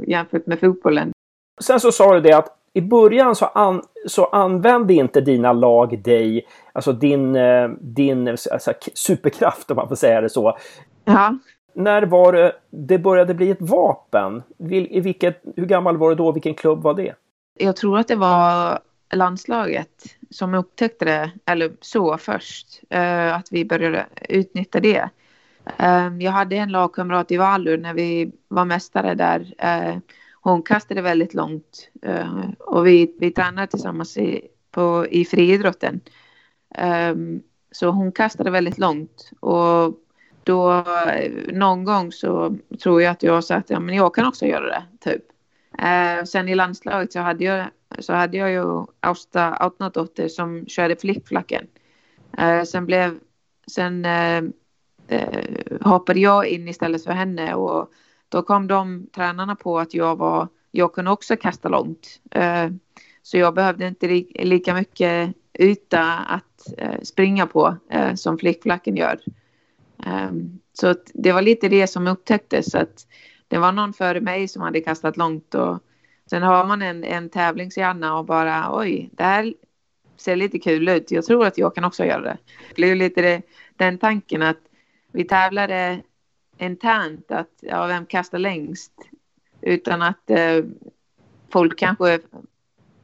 jämfört 0.07 0.47
med 0.47 0.61
fotbollen. 0.61 1.13
Sen 1.61 1.81
så 1.81 1.93
sa 1.93 2.15
du 2.15 2.21
det 2.21 2.33
att 2.33 2.59
i 2.73 2.81
början 2.81 3.35
så, 3.35 3.47
an, 3.47 3.83
så 4.07 4.25
använde 4.25 4.95
inte 4.95 5.21
dina 5.21 5.53
lag 5.53 6.03
dig, 6.03 6.47
alltså 6.73 6.93
din, 6.93 7.37
eh, 7.37 7.69
din 7.81 8.29
alltså, 8.29 8.73
superkraft 8.95 9.71
om 9.71 9.77
man 9.77 9.89
får 9.89 9.97
säga 9.97 10.21
det 10.21 10.31
så. 10.31 10.59
Ja. 11.05 11.39
När 11.75 12.03
var 12.03 12.33
det 12.33 12.53
det 12.71 12.99
började 12.99 13.35
bli 13.35 13.51
ett 13.51 13.61
vapen? 13.61 14.43
I 14.71 15.01
vilket, 15.01 15.43
hur 15.57 15.67
gammal 15.67 15.97
var 15.97 16.09
du 16.11 16.15
då? 16.15 16.33
Vilken 16.33 16.55
klubb 16.55 16.83
var 16.83 16.95
det? 16.95 17.15
Jag 17.59 17.77
tror 17.77 17.99
att 17.99 18.09
det 18.09 18.17
var 18.17 18.79
landslaget 19.15 20.05
som 20.31 20.55
upptäckte 20.55 21.05
det, 21.05 21.31
eller 21.47 21.73
så 21.81 22.19
först, 22.19 22.81
uh, 22.95 23.35
att 23.35 23.49
vi 23.51 23.65
började 23.65 24.07
utnyttja 24.29 24.81
det. 24.81 25.09
Ehm, 25.79 26.21
jag 26.21 26.33
hade 26.33 26.57
en 26.57 26.73
lagkamrat 26.73 27.31
i 27.31 27.37
Valur 27.37 27.79
när 27.79 27.95
vi 27.95 28.33
var 28.49 28.65
mästare 28.65 29.15
där. 29.15 29.55
Ehm, 29.59 30.01
hon 30.41 30.63
kastade 30.63 31.03
väldigt 31.03 31.35
långt 31.35 31.91
ehm, 32.03 32.53
och 32.59 32.87
vi, 32.87 33.17
vi 33.21 33.31
tränade 33.31 33.67
tillsammans 33.67 34.17
i, 34.17 34.49
på, 34.71 35.07
i 35.11 35.25
friidrotten. 35.25 36.01
Så 37.73 37.91
hon 37.91 38.13
kastade 38.13 38.51
väldigt 38.51 38.79
långt 38.79 39.31
och 39.41 40.01
då 40.45 40.85
någon 41.53 41.85
gång 41.85 42.13
så 42.13 42.57
tror 42.83 43.03
jag 43.03 43.11
att 43.11 43.23
jag 43.23 43.45
sa 43.45 43.55
att 43.55 43.71
ja 43.71 43.81
men 43.81 43.95
jag 43.95 44.15
kan 44.15 44.27
också 44.27 44.47
göra 44.47 44.67
det 44.67 45.11
typ. 45.11 45.23
Sen 46.29 46.49
i 46.49 46.55
landslaget 46.55 47.13
så 47.13 47.21
hade 47.21 47.45
jag, 47.45 47.67
så 47.99 48.13
hade 48.13 48.37
jag 48.37 48.51
ju 48.51 48.85
Austa 49.01 49.55
Autnadotter 49.55 50.29
som 50.29 50.67
körde 50.67 50.97
flickflacken. 50.97 51.67
Sen 52.67 52.87
blev, 52.87 53.19
sen 53.67 54.07
Eh, 55.09 55.79
hoppade 55.81 56.21
jag 56.21 56.47
in 56.47 56.69
istället 56.69 57.05
för 57.05 57.13
henne 57.13 57.55
och 57.55 57.91
då 58.29 58.43
kom 58.43 58.67
de 58.67 59.07
tränarna 59.15 59.57
på 59.57 59.79
att 59.79 59.95
jag 59.95 60.17
var, 60.17 60.49
jag 60.71 60.95
kunde 60.95 61.11
också 61.11 61.37
kasta 61.37 61.69
långt. 61.69 62.21
Eh, 62.31 62.71
så 63.23 63.39
jag 63.39 63.55
behövde 63.55 63.87
inte 63.89 64.09
li 64.09 64.33
lika 64.35 64.75
mycket 64.75 65.35
yta 65.59 66.03
att 66.15 66.79
eh, 66.79 67.01
springa 67.03 67.47
på 67.47 67.77
eh, 67.91 68.15
som 68.15 68.39
flickflacken 68.39 68.97
gör. 68.97 69.21
Um, 70.07 70.61
så 70.73 70.95
det 71.15 71.33
var 71.33 71.43
lite 71.43 71.69
det 71.69 71.87
som 71.87 72.07
upptäcktes 72.07 72.75
att 72.75 73.07
det 73.49 73.59
var 73.59 73.73
någon 73.73 73.93
före 73.93 74.21
mig 74.21 74.49
som 74.49 74.63
hade 74.63 74.81
kastat 74.81 75.17
långt 75.17 75.55
och 75.55 75.79
sen 76.31 76.43
har 76.43 76.67
man 76.67 76.83
en, 76.83 77.05
en 77.05 77.31
tävlingshjärna 77.31 78.19
och 78.19 78.25
bara 78.25 78.79
oj, 78.79 79.11
det 79.13 79.23
här 79.23 79.55
ser 80.17 80.37
lite 80.37 80.59
kul 80.59 80.89
ut. 80.89 81.11
Jag 81.11 81.25
tror 81.25 81.47
att 81.47 81.59
jag 81.59 81.75
kan 81.75 81.85
också 81.85 82.05
göra 82.05 82.21
det. 82.21 82.39
Det 82.69 82.75
blev 82.75 82.97
lite 82.97 83.23
det, 83.23 83.43
den 83.77 83.99
tanken 83.99 84.43
att 84.43 84.59
vi 85.15 85.25
tävlade 85.25 86.03
internt 86.59 87.31
att 87.31 87.51
ja, 87.61 87.87
vem 87.87 88.07
kastar 88.07 88.39
längst 88.39 88.93
utan 89.61 90.03
att 90.03 90.31
eh, 90.31 90.65
folk 91.53 91.79
kanske 91.79 92.21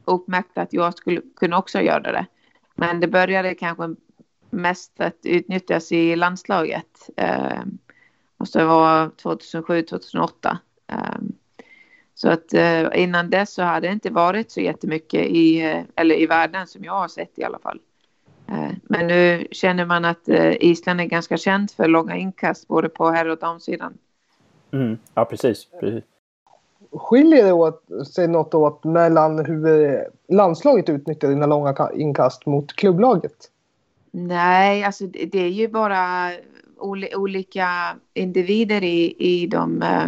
uppmärkte 0.05 0.61
att 0.61 0.73
jag 0.73 0.97
skulle 0.97 1.21
kunna 1.35 1.57
också 1.57 1.81
göra 1.81 2.11
det. 2.11 2.25
Men 2.75 2.99
det 2.99 3.07
började 3.07 3.55
kanske 3.55 3.95
mest 4.49 5.01
att 5.01 5.17
utnyttjas 5.23 5.91
i 5.91 6.15
landslaget. 6.15 7.09
Eh, 7.17 7.61
måste 8.37 8.59
så 8.59 8.67
vara 8.67 9.09
2007, 9.09 9.81
2008. 9.81 10.59
Eh, 10.87 10.97
så 12.13 12.29
att 12.29 12.53
eh, 12.53 12.87
innan 12.93 13.29
dess 13.29 13.53
så 13.53 13.63
hade 13.63 13.87
det 13.87 13.93
inte 13.93 14.09
varit 14.09 14.51
så 14.51 14.61
jättemycket 14.61 15.25
i, 15.25 15.61
eh, 15.61 15.83
eller 15.95 16.15
i 16.15 16.25
världen 16.25 16.67
som 16.67 16.83
jag 16.83 16.93
har 16.93 17.07
sett 17.07 17.39
i 17.39 17.43
alla 17.43 17.59
fall. 17.59 17.79
Eh, 18.51 18.71
men 18.83 19.07
nu 19.07 19.47
känner 19.51 19.85
man 19.85 20.05
att 20.05 20.29
eh, 20.29 20.63
Island 20.63 21.01
är 21.01 21.05
ganska 21.05 21.37
känt 21.37 21.71
för 21.71 21.87
långa 21.87 22.15
inkast 22.15 22.67
både 22.67 22.89
på 22.89 23.09
herr 23.09 23.29
och 23.29 23.37
damsidan. 23.37 23.93
Mm, 24.71 24.97
ja, 25.13 25.25
precis. 25.25 25.67
precis. 25.79 26.03
Skiljer 26.91 27.45
det 27.45 27.51
åt, 27.51 27.83
sig 28.13 28.27
något 28.27 28.53
åt 28.53 28.83
mellan 28.83 29.45
hur 29.45 29.97
landslaget 30.27 30.89
utnyttjar 30.89 31.29
dina 31.29 31.45
långa 31.45 31.75
inkast 31.93 32.45
mot 32.45 32.73
klubblaget? 32.73 33.51
Nej, 34.11 34.83
alltså 34.83 35.07
det 35.07 35.39
är 35.39 35.49
ju 35.49 35.67
bara 35.67 36.31
olika 37.13 37.95
individer 38.13 38.83
i, 38.83 39.15
i 39.17 39.47
de 39.47 39.81
eh, 39.81 40.07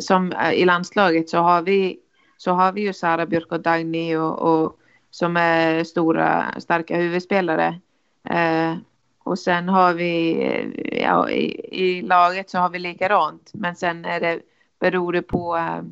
som 0.00 0.32
eh, 0.32 0.52
i 0.52 0.64
landslaget 0.64 1.30
så 1.30 1.38
har 1.38 1.62
vi 1.62 1.98
så 2.36 2.50
har 2.50 2.72
vi 2.72 2.80
ju 2.80 2.92
Sara 2.92 3.26
Björk 3.26 3.52
och 3.52 3.60
Dagny 3.60 4.16
och, 4.16 4.38
och 4.38 4.78
som 5.16 5.36
är 5.36 5.84
stora 5.84 6.54
starka 6.60 6.96
huvudspelare. 6.96 7.80
Eh, 8.24 8.76
och 9.18 9.38
sen 9.38 9.68
har 9.68 9.94
vi 9.94 11.00
ja, 11.02 11.30
i, 11.30 11.60
i, 11.72 12.02
laget 12.02 12.50
så 12.50 12.58
har 12.58 12.70
vi 12.70 12.78
likadant 12.78 13.50
men 13.54 13.76
sen 13.76 14.04
är 14.04 14.20
det 14.20 14.40
beror 14.78 15.12
det 15.12 15.22
på 15.22 15.56
eh, 15.56 15.82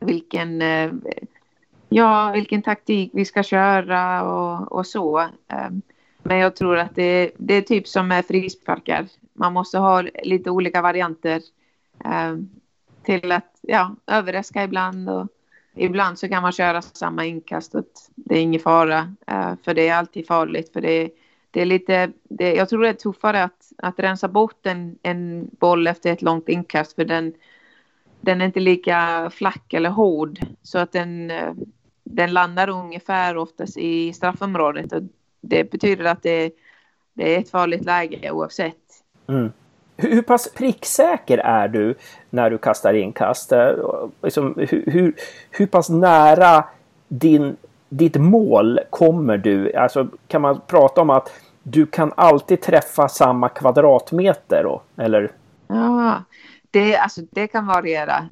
vilken 0.00 0.62
eh, 0.62 0.92
ja 1.88 2.30
vilken 2.34 2.62
taktik 2.62 3.10
vi 3.14 3.24
ska 3.24 3.42
köra 3.42 4.22
och, 4.22 4.72
och 4.72 4.86
så. 4.86 5.20
Eh, 5.20 5.70
men 6.22 6.38
jag 6.38 6.56
tror 6.56 6.78
att 6.78 6.94
det, 6.94 7.30
det 7.36 7.54
är 7.54 7.62
typ 7.62 7.88
som 7.88 8.08
med 8.08 8.26
frisparkar. 8.26 9.06
Man 9.32 9.52
måste 9.52 9.78
ha 9.78 10.02
lite 10.22 10.50
olika 10.50 10.82
varianter 10.82 11.40
eh, 12.04 12.36
till 13.02 13.32
att 13.32 13.58
ja, 13.60 13.96
överraska 14.06 14.64
ibland. 14.64 15.10
Och 15.10 15.26
ibland 15.78 16.18
så 16.18 16.28
kan 16.28 16.42
man 16.42 16.52
köra 16.52 16.82
samma 16.82 17.24
inkast. 17.24 17.74
Det 18.14 18.34
är 18.34 18.42
ingen 18.42 18.60
fara, 18.60 19.14
eh, 19.26 19.54
för 19.64 19.74
det 19.74 19.88
är 19.88 19.94
alltid 19.94 20.26
farligt. 20.26 20.72
För 20.72 20.80
det, 20.80 21.10
det 21.50 21.60
är 21.60 21.66
lite, 21.66 22.12
det, 22.22 22.54
jag 22.54 22.68
tror 22.68 22.82
det 22.82 22.88
är 22.88 22.92
tuffare 22.92 23.44
att, 23.44 23.72
att 23.78 23.98
rensa 23.98 24.28
bort 24.28 24.66
en, 24.66 24.98
en 25.02 25.50
boll 25.52 25.86
efter 25.86 26.12
ett 26.12 26.22
långt 26.22 26.48
inkast. 26.48 26.94
För 26.94 27.04
den, 27.04 27.34
den 28.20 28.40
är 28.40 28.46
inte 28.46 28.60
lika 28.60 29.30
flack 29.34 29.72
eller 29.72 29.90
hård. 29.90 30.40
Så 30.62 30.78
att 30.78 30.92
den, 30.92 31.30
eh, 31.30 31.52
den 32.04 32.32
landar 32.32 32.68
ungefär 32.68 33.36
oftast 33.36 33.78
i 33.78 34.12
straffområdet. 34.12 34.92
Och 34.92 35.02
det 35.40 35.70
betyder 35.70 36.04
att 36.04 36.22
det, 36.22 36.52
det 37.14 37.34
är 37.34 37.38
ett 37.38 37.50
farligt 37.50 37.84
läge 37.84 38.30
oavsett. 38.30 39.04
Mm. 39.28 39.52
Hur, 40.00 40.22
pass 40.22 40.52
pricksäker 40.54 41.38
är 41.38 41.68
du 41.68 41.94
när 42.30 42.50
du 42.50 42.58
kastar 42.58 42.94
inkast? 42.94 43.52
Eh, 43.52 43.72
liksom, 44.22 44.54
hur, 44.56 44.84
hur, 44.86 45.14
hur 45.50 45.66
pass 45.66 45.88
nära 45.88 46.64
din, 47.08 47.56
ditt 47.88 48.16
mål 48.16 48.80
kommer 48.90 49.36
du? 49.36 49.74
Alltså, 49.74 50.08
kan 50.28 50.42
man 50.42 50.60
prata 50.66 51.00
om 51.00 51.10
att 51.10 51.32
du 51.62 51.86
kan 51.86 52.12
alltid 52.16 52.60
träffa 52.60 53.08
samma 53.08 53.48
kvadratmeter? 53.48 54.62
Då, 54.64 54.82
eller? 54.96 55.32
Ja, 55.66 56.22
det, 56.70 56.96
alltså, 56.96 57.20
det 57.30 57.46
kan 57.46 57.66
variera. 57.66 58.28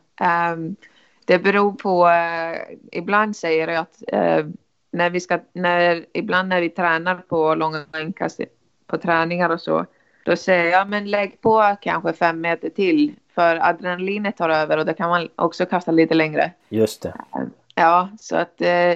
Um, 0.52 0.76
det 1.24 1.38
beror 1.38 1.72
på, 1.72 2.06
uh, 2.06 2.76
ibland 2.92 3.36
säger 3.36 3.68
jag 3.68 3.78
att 3.78 4.02
uh, 4.12 4.50
när 4.90 5.10
vi 5.10 5.20
ska, 5.20 5.38
när, 5.52 6.04
ibland 6.12 6.48
när 6.48 6.60
vi 6.60 6.68
tränar 6.68 7.14
på 7.14 7.54
långa 7.54 7.84
inkast 8.00 8.40
på 8.86 8.98
träningar 8.98 9.50
och 9.50 9.60
så, 9.60 9.86
då 10.26 10.36
säger 10.36 10.72
jag 10.72 10.88
men 10.88 11.10
lägg 11.10 11.40
på 11.40 11.76
kanske 11.80 12.12
fem 12.12 12.40
meter 12.40 12.68
till 12.68 13.14
för 13.34 13.68
adrenalinet 13.68 14.36
tar 14.36 14.48
över 14.48 14.78
och 14.78 14.86
då 14.86 14.94
kan 14.94 15.10
man 15.10 15.28
också 15.36 15.66
kasta 15.66 15.90
lite 15.90 16.14
längre. 16.14 16.52
Just 16.68 17.02
det. 17.02 17.14
Ja, 17.74 18.08
så 18.18 18.36
att 18.36 18.60
eh, 18.60 18.94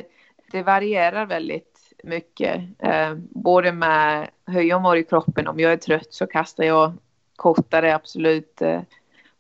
det 0.52 0.62
varierar 0.62 1.26
väldigt 1.26 1.78
mycket. 2.04 2.60
Eh, 2.78 3.14
både 3.30 3.72
med 3.72 4.28
hur 4.46 4.62
jag 4.62 4.82
mår 4.82 4.96
i 4.96 5.04
kroppen. 5.04 5.48
Om 5.48 5.60
jag 5.60 5.72
är 5.72 5.76
trött 5.76 6.14
så 6.14 6.26
kastar 6.26 6.64
jag 6.64 6.92
kortare 7.36 7.94
absolut. 7.94 8.62
Eh, 8.62 8.80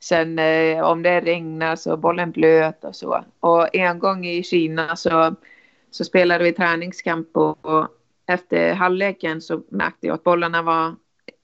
sen 0.00 0.38
eh, 0.38 0.80
om 0.80 1.02
det 1.02 1.20
regnar 1.20 1.76
så 1.76 1.92
är 1.92 1.96
bollen 1.96 2.30
blöt 2.30 2.84
och 2.84 2.96
så. 2.96 3.24
Och 3.40 3.74
en 3.74 3.98
gång 3.98 4.26
i 4.26 4.42
Kina 4.42 4.96
så 4.96 5.34
så 5.90 6.04
spelade 6.04 6.44
vi 6.44 6.52
träningskamp 6.52 7.36
och, 7.36 7.66
och 7.66 7.88
efter 8.26 8.74
halvleken 8.74 9.40
så 9.40 9.62
märkte 9.68 10.06
jag 10.06 10.14
att 10.14 10.24
bollarna 10.24 10.62
var 10.62 10.94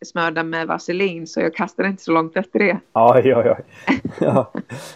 smörda 0.04 0.42
med 0.42 0.66
vaselin 0.66 1.26
så 1.26 1.40
jag 1.40 1.54
kastade 1.54 1.88
inte 1.88 2.02
så 2.02 2.12
långt 2.12 2.36
efter 2.36 2.58
det. 2.58 2.78
Ja, 2.92 3.20
ja, 3.20 3.44
ja. 3.44 3.58
ja 4.20 4.52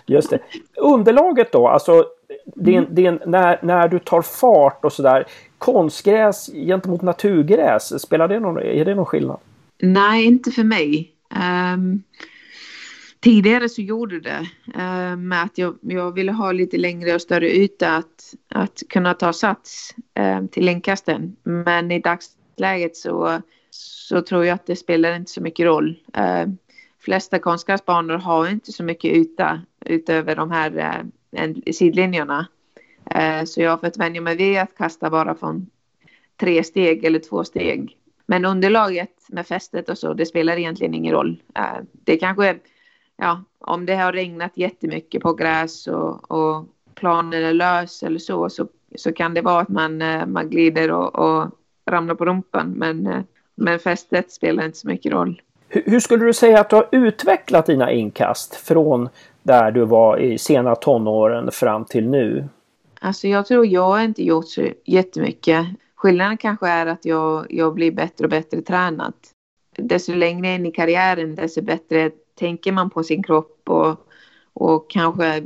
just 0.07 0.30
det. 0.30 0.38
Underlaget 0.76 1.52
då, 1.52 1.69
alltså 1.69 2.04
din, 2.45 2.78
mm. 2.78 2.95
din, 2.95 3.19
när, 3.26 3.59
när 3.62 3.88
du 3.88 3.99
tar 3.99 4.23
fart 4.23 4.85
och 4.85 4.92
sådär. 4.92 5.26
Konstgräs 5.59 6.50
gentemot 6.52 7.02
naturgräs, 7.02 8.02
spelar 8.02 8.28
det 8.28 8.40
någon, 8.40 8.59
är 8.59 8.85
det 8.85 8.95
någon 8.95 9.07
skillnad? 9.07 9.38
Nej, 9.78 10.25
inte 10.25 10.50
för 10.50 10.64
mig. 10.64 11.12
Um, 11.75 12.02
Tidigare 13.21 13.69
så 13.69 13.83
gjorde 13.83 14.21
det 14.21 14.47
eh, 14.75 15.16
med 15.16 15.42
att 15.42 15.59
jag, 15.59 15.78
jag 15.80 16.12
ville 16.14 16.33
ha 16.33 16.52
lite 16.52 16.76
längre 16.76 17.14
och 17.14 17.23
större 17.23 17.57
yta 17.57 17.97
att, 17.97 18.35
att 18.49 18.83
kunna 18.88 19.14
ta 19.14 19.33
sats 19.33 19.95
eh, 20.14 20.45
till 20.45 20.69
inkasten. 20.69 21.37
Men 21.42 21.90
i 21.90 22.00
dagsläget 22.00 22.97
så, 22.97 23.40
så 23.71 24.23
tror 24.23 24.45
jag 24.45 24.55
att 24.55 24.67
det 24.67 24.77
spelar 24.77 25.17
inte 25.17 25.31
så 25.31 25.41
mycket 25.41 25.67
roll. 25.67 25.97
Eh, 26.15 26.47
flesta 26.99 27.39
konstgräsbanor 27.39 28.19
har 28.19 28.49
inte 28.49 28.73
så 28.73 28.83
mycket 28.83 29.12
yta 29.12 29.61
utöver 29.87 30.37
de 30.37 30.50
här 30.50 31.03
eh, 31.33 31.73
sidlinjerna. 31.73 32.47
Eh, 33.11 33.45
så 33.45 33.61
jag 33.61 33.71
har 33.71 33.79
fått 33.79 33.97
vänja 33.97 34.21
mig 34.21 34.37
vid 34.37 34.59
att 34.59 34.77
kasta 34.77 35.11
bara 35.11 35.35
från 35.35 35.67
tre 36.37 36.65
steg 36.65 37.05
eller 37.05 37.19
två 37.19 37.45
steg. 37.45 37.97
Men 38.27 38.45
underlaget 38.45 39.17
med 39.29 39.47
fästet 39.47 39.89
och 39.89 39.99
så, 39.99 40.15
det 40.15 40.27
spelar 40.27 40.57
egentligen 40.57 40.95
ingen 40.95 41.12
roll. 41.12 41.43
Eh, 41.55 41.79
det 41.93 42.17
kanske 42.17 42.47
är 42.47 42.59
ja, 43.17 43.45
om 43.59 43.87
det 43.87 43.95
har 43.95 44.12
regnat 44.12 44.57
jättemycket 44.57 45.23
på 45.23 45.35
gräs 45.35 45.87
och, 45.87 46.31
och 46.31 46.65
planen 46.95 47.45
är 47.45 47.55
lös 47.55 48.03
eller 48.03 48.19
så, 48.19 48.50
så, 48.50 48.69
så 48.95 49.12
kan 49.12 49.35
det 49.35 49.43
vara 49.43 49.61
att 49.61 49.69
man, 49.69 50.03
eh, 50.03 50.27
man 50.27 50.50
glider 50.50 50.91
och, 50.91 51.19
och 51.19 51.50
ramlar 51.87 52.15
på 52.15 52.25
rumpan. 52.25 52.71
Men, 52.71 53.07
eh, 53.07 53.23
men 53.61 53.79
fästet 53.79 54.33
spelar 54.33 54.64
inte 54.64 54.79
så 54.79 54.88
mycket 54.88 55.12
roll. 55.12 55.43
Hur, 55.69 55.83
hur 55.87 56.00
skulle 56.00 56.25
du 56.25 56.33
säga 56.33 56.61
att 56.61 56.71
du 56.71 56.76
har 56.76 56.88
utvecklat 56.93 57.67
dina 57.67 57.93
inkast 57.93 58.55
från 58.55 59.09
där 59.43 59.71
du 59.71 59.85
var 59.85 60.19
i 60.19 60.38
sena 60.38 60.75
tonåren 60.75 61.50
fram 61.52 61.85
till 61.85 62.09
nu? 62.09 62.49
Alltså 63.00 63.29
jag 63.29 63.47
tror 63.47 63.67
jag 63.67 63.83
har 63.83 64.00
inte 64.00 64.25
gjort 64.25 64.49
så 64.49 64.69
jättemycket. 64.85 65.67
Skillnaden 65.95 66.37
kanske 66.37 66.69
är 66.69 66.87
att 66.87 67.05
jag, 67.05 67.47
jag 67.50 67.75
blir 67.75 67.93
bättre 67.93 68.25
och 68.25 68.31
bättre 68.31 68.62
tränad. 68.62 69.14
Desto 69.76 70.14
längre 70.14 70.55
in 70.55 70.67
i 70.67 70.73
karriären 70.73 71.35
desto 71.35 71.62
bättre 71.62 72.11
tänker 72.38 72.73
man 72.73 72.90
på 72.90 73.02
sin 73.02 73.23
kropp 73.23 73.62
och, 73.67 74.07
och 74.52 74.90
kanske 74.90 75.43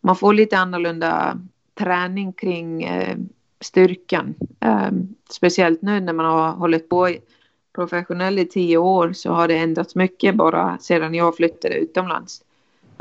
man 0.00 0.16
får 0.16 0.32
lite 0.32 0.58
annorlunda 0.58 1.38
träning 1.78 2.32
kring 2.32 2.82
eh, 2.82 3.16
styrkan. 3.60 4.34
Eh, 4.60 4.90
speciellt 5.30 5.82
nu 5.82 6.00
när 6.00 6.12
man 6.12 6.26
har 6.26 6.50
hållit 6.52 6.88
på 6.88 7.08
professionell 7.78 8.38
i 8.38 8.44
tio 8.44 8.76
år 8.76 9.12
så 9.12 9.32
har 9.32 9.48
det 9.48 9.56
ändrats 9.56 9.94
mycket 9.94 10.34
bara 10.34 10.78
sedan 10.78 11.14
jag 11.14 11.36
flyttade 11.36 11.74
utomlands. 11.74 12.42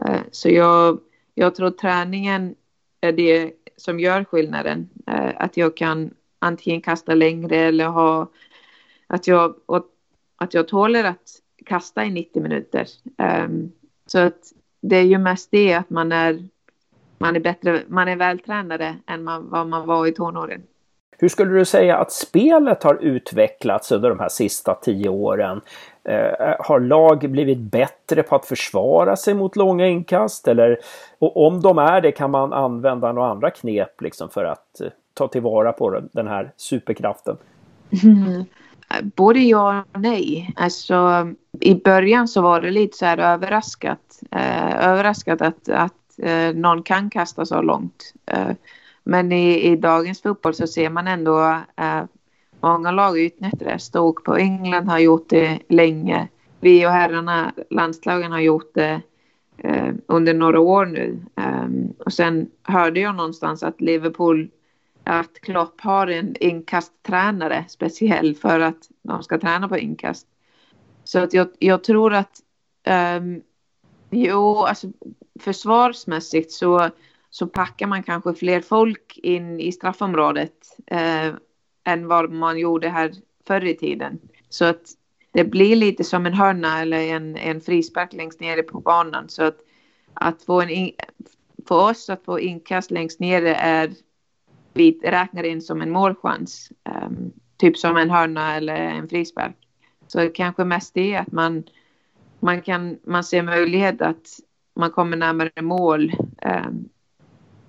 Eh, 0.06 0.22
så 0.32 0.50
jag, 0.50 1.00
jag 1.36 1.56
tror 1.56 1.70
träningen 1.70 2.56
är 3.02 3.12
det 3.12 3.52
som 3.78 4.00
gör 4.00 4.24
skillnaden. 4.24 4.90
Eh, 5.08 5.32
att 5.36 5.58
jag 5.58 5.78
kan 5.78 6.14
antingen 6.40 6.82
kasta 6.82 7.16
längre 7.16 7.56
eller 7.56 7.86
ha 7.86 8.30
att 9.08 9.28
jag, 9.28 9.56
att 10.38 10.54
jag 10.54 10.68
tåler 10.68 11.04
att 11.04 11.30
kasta 11.66 12.06
i 12.06 12.10
90 12.10 12.44
minuter. 12.44 12.88
Ehm, 13.18 13.72
så 14.06 14.20
att 14.20 14.54
det 14.82 14.96
är 14.96 15.04
ju 15.04 15.18
mest 15.18 15.52
det 15.52 15.74
att 15.74 15.90
man 15.90 16.12
är, 16.12 16.48
man 17.18 17.36
är 17.36 17.40
bättre, 17.40 17.84
man 17.88 18.08
är 18.08 18.16
vältränade 18.16 18.96
än 19.06 19.24
man, 19.24 19.50
vad 19.50 19.68
man 19.68 19.88
var 19.88 20.08
i 20.08 20.12
tonåren. 20.12 20.64
Hur 21.20 21.30
skulle 21.30 21.52
du 21.52 21.66
säga 21.66 21.98
att 21.98 22.12
spelet 22.12 22.84
har 22.84 22.96
utvecklats 22.96 23.92
under 23.92 24.10
de 24.10 24.20
här 24.20 24.30
sista 24.30 24.74
tio 24.74 25.10
åren? 25.10 25.62
Eh, 26.04 26.56
har 26.60 26.80
lag 26.80 27.32
blivit 27.32 27.58
bättre 27.58 28.24
på 28.24 28.36
att 28.36 28.46
försvara 28.46 29.16
sig 29.16 29.34
mot 29.34 29.56
långa 29.56 29.88
inkast? 29.88 30.48
Eller, 30.48 30.78
och 31.20 31.48
om 31.48 31.62
de 31.62 31.78
är 31.78 32.02
det, 32.02 32.12
kan 32.12 32.32
man 32.32 32.54
använda 32.54 33.12
några 33.12 33.32
andra 33.32 33.52
knep 33.52 34.02
liksom 34.02 34.30
för 34.30 34.46
att 34.46 34.82
eh, 34.82 34.88
ta 35.14 35.28
tillvara 35.28 35.72
på 35.72 36.02
den 36.12 36.28
här 36.28 36.52
superkraften? 36.58 37.38
Mm. 38.04 38.46
Både 39.16 39.40
ja 39.40 39.84
och 39.94 40.02
nej. 40.02 40.54
Alltså, 40.56 41.28
I 41.60 41.76
början 41.76 42.28
så 42.28 42.42
var 42.42 42.62
det 42.62 42.72
lite 42.72 42.98
så 42.98 43.06
här 43.06 43.18
överraskat. 43.18 44.20
Eh, 44.32 44.88
överraskat 44.90 45.42
att, 45.42 45.70
att 45.70 45.94
eh, 46.18 46.54
någon 46.54 46.84
kan 46.84 47.10
kasta 47.10 47.46
så 47.46 47.62
långt. 47.62 48.14
Eh, 48.26 48.52
men 49.08 49.32
i, 49.32 49.72
i 49.72 49.76
dagens 49.76 50.22
fotboll 50.22 50.54
så 50.54 50.68
ser 50.68 50.90
man 50.90 51.08
ändå 51.08 51.62
eh, 51.78 52.04
många 52.62 52.92
lag 52.92 53.20
utnyttjar 53.20 53.66
det. 53.66 53.80
Stoke 53.80 54.24
på 54.24 54.36
England 54.36 54.88
har 54.90 55.00
gjort 55.00 55.30
det 55.30 55.60
länge. 55.70 56.28
Vi 56.60 56.86
och 56.86 56.92
herrarna, 56.92 57.54
landslagen 57.70 58.32
har 58.32 58.40
gjort 58.40 58.74
det 58.74 59.02
eh, 59.58 59.94
under 60.08 60.34
några 60.34 60.60
år 60.60 60.86
nu. 60.86 61.20
Eh, 61.36 61.68
och 62.06 62.14
sen 62.14 62.50
hörde 62.64 63.00
jag 63.00 63.16
någonstans 63.16 63.64
att 63.64 63.82
Liverpool 63.82 64.50
att 65.04 65.42
Klopp 65.42 65.82
har 65.82 66.08
en 66.08 66.36
inkasttränare 66.40 67.66
speciell 67.70 68.36
för 68.36 68.60
att 68.60 68.90
de 69.02 69.24
ska 69.24 69.40
träna 69.40 69.68
på 69.70 69.78
inkast. 69.78 70.28
Så 71.04 71.20
att 71.20 71.34
jag, 71.34 71.48
jag 71.60 71.84
tror 71.84 72.14
att 72.14 72.42
um, 73.18 73.42
jo, 74.10 74.64
alltså 74.64 74.88
försvarsmässigt 75.40 76.52
så, 76.52 76.90
så 77.38 77.48
packar 77.48 77.88
man 77.88 78.04
kanske 78.04 78.34
fler 78.34 78.62
folk 78.62 79.20
in 79.24 79.60
i 79.60 79.72
straffområdet 79.72 80.78
eh, 80.88 81.34
än 81.84 82.08
vad 82.08 82.32
man 82.32 82.60
gjorde 82.60 82.90
här 82.90 83.12
förr 83.48 83.66
i 83.66 83.74
tiden. 83.78 84.20
Så 84.50 84.66
att 84.66 84.82
det 85.32 85.44
blir 85.44 85.76
lite 85.76 86.04
som 86.04 86.26
en 86.26 86.34
hörna 86.34 86.82
eller 86.82 86.98
en, 86.98 87.36
en 87.36 87.62
frispark 87.62 88.14
längst 88.14 88.40
nere 88.40 88.64
på 88.64 88.80
banan. 88.80 89.30
Så 89.30 89.44
att, 89.44 89.58
att 90.14 90.44
få 90.44 90.62
en 90.62 90.70
in, 90.70 90.92
för 91.68 91.90
oss 91.90 92.10
att 92.10 92.26
få 92.26 92.40
inkast 92.40 92.92
längst 92.92 93.20
nere 93.20 93.56
är 93.56 93.92
vi 94.74 95.00
räknar 95.04 95.44
in 95.44 95.62
som 95.62 95.82
en 95.82 95.92
målchans. 95.92 96.72
Um, 97.06 97.32
typ 97.58 97.78
som 97.78 97.98
en 97.98 98.10
hörna 98.10 98.56
eller 98.56 98.76
en 98.76 99.10
frispark. 99.10 99.56
Så 100.08 100.30
kanske 100.30 100.64
mest 100.64 100.94
det 100.94 101.16
att 101.16 101.32
man, 101.32 101.64
man, 102.40 102.62
kan, 102.62 103.00
man 103.04 103.24
ser 103.24 103.44
möjlighet 103.44 104.02
att 104.02 104.28
man 104.76 104.92
kommer 104.92 105.18
närmare 105.18 105.62
mål 105.62 106.14
um, 106.46 106.90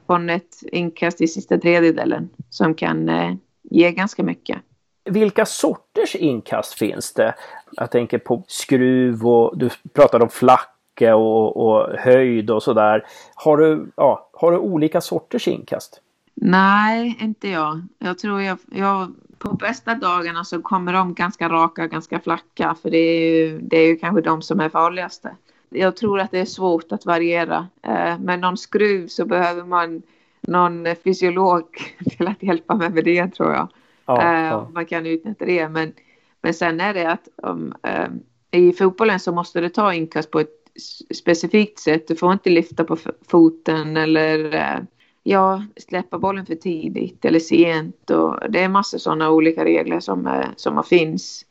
från 0.08 0.30
ett 0.30 0.62
inkast 0.72 1.20
i 1.20 1.28
sista 1.28 1.58
tredjedelen 1.58 2.28
som 2.50 2.74
kan 2.74 3.08
uh, 3.08 3.34
ge 3.62 3.92
ganska 3.92 4.22
mycket. 4.22 4.58
Vilka 5.04 5.46
sorters 5.46 6.14
inkast 6.14 6.74
finns 6.74 7.12
det? 7.12 7.34
Jag 7.72 7.90
tänker 7.90 8.18
på 8.18 8.44
skruv 8.46 9.26
och 9.26 9.58
du 9.58 9.70
pratade 9.92 10.24
om 10.24 10.30
flacka 10.30 11.16
och, 11.16 11.56
och 11.56 11.98
höjd 11.98 12.50
och 12.50 12.62
sådär. 12.62 13.06
Har 13.34 13.56
du, 13.56 13.90
ja, 13.96 14.30
har 14.32 14.52
du 14.52 14.58
olika 14.58 15.00
sorters 15.00 15.48
inkast? 15.48 16.00
Nej, 16.34 17.18
inte 17.20 17.48
jag. 17.48 17.82
Jag 17.98 18.18
tror 18.18 18.42
jag, 18.42 18.58
jag 18.70 19.12
på 19.38 19.52
bästa 19.52 19.94
dagarna 19.94 20.44
så 20.44 20.62
kommer 20.62 20.92
de 20.92 21.14
ganska 21.14 21.48
raka, 21.48 21.86
ganska 21.86 22.20
flacka, 22.20 22.76
för 22.82 22.90
det 22.90 22.98
är 22.98 23.36
ju, 23.36 23.58
det 23.58 23.76
är 23.76 23.86
ju 23.86 23.96
kanske 23.96 24.20
de 24.20 24.42
som 24.42 24.60
är 24.60 24.68
farligaste. 24.68 25.36
Jag 25.70 25.96
tror 25.96 26.20
att 26.20 26.30
det 26.30 26.38
är 26.38 26.44
svårt 26.44 26.92
att 26.92 27.06
variera. 27.06 27.68
Eh, 27.82 28.18
med 28.18 28.40
någon 28.40 28.56
skruv 28.56 29.06
så 29.06 29.24
behöver 29.24 29.64
man 29.64 30.02
någon 30.40 30.86
fysiolog 31.04 31.64
till 32.10 32.28
att 32.28 32.42
hjälpa 32.42 32.74
mig 32.74 32.90
med 32.90 33.04
det 33.04 33.28
tror 33.28 33.52
jag. 33.52 33.68
Ja, 34.06 34.22
eh, 34.22 34.48
ja. 34.48 34.70
Man 34.74 34.86
kan 34.86 35.06
utnyttja 35.06 35.44
det. 35.44 35.68
Men, 35.68 35.92
men 36.42 36.54
sen 36.54 36.80
är 36.80 36.94
det 36.94 37.10
att 37.10 37.28
um, 37.36 37.74
um, 37.82 38.20
i 38.50 38.72
fotbollen 38.72 39.20
så 39.20 39.32
måste 39.32 39.60
du 39.60 39.68
ta 39.68 39.94
inkast 39.94 40.30
på 40.30 40.40
ett 40.40 40.54
specifikt 41.14 41.78
sätt. 41.78 42.08
Du 42.08 42.16
får 42.16 42.32
inte 42.32 42.50
lyfta 42.50 42.84
på 42.84 42.96
foten 43.28 43.96
eller 43.96 44.86
ja, 45.22 45.64
släppa 45.76 46.18
bollen 46.18 46.46
för 46.46 46.54
tidigt 46.54 47.24
eller 47.24 47.40
sent. 47.40 48.10
Och 48.10 48.50
det 48.50 48.60
är 48.60 48.68
massor 48.68 48.98
sådana 48.98 49.30
olika 49.30 49.64
regler 49.64 50.00
som, 50.00 50.42
som 50.56 50.84
finns. 50.84 51.44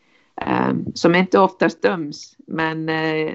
Um, 0.45 0.85
som 0.95 1.15
inte 1.15 1.39
oftast 1.39 1.81
döms. 1.81 2.35
Men, 2.47 2.89
uh, 2.89 3.33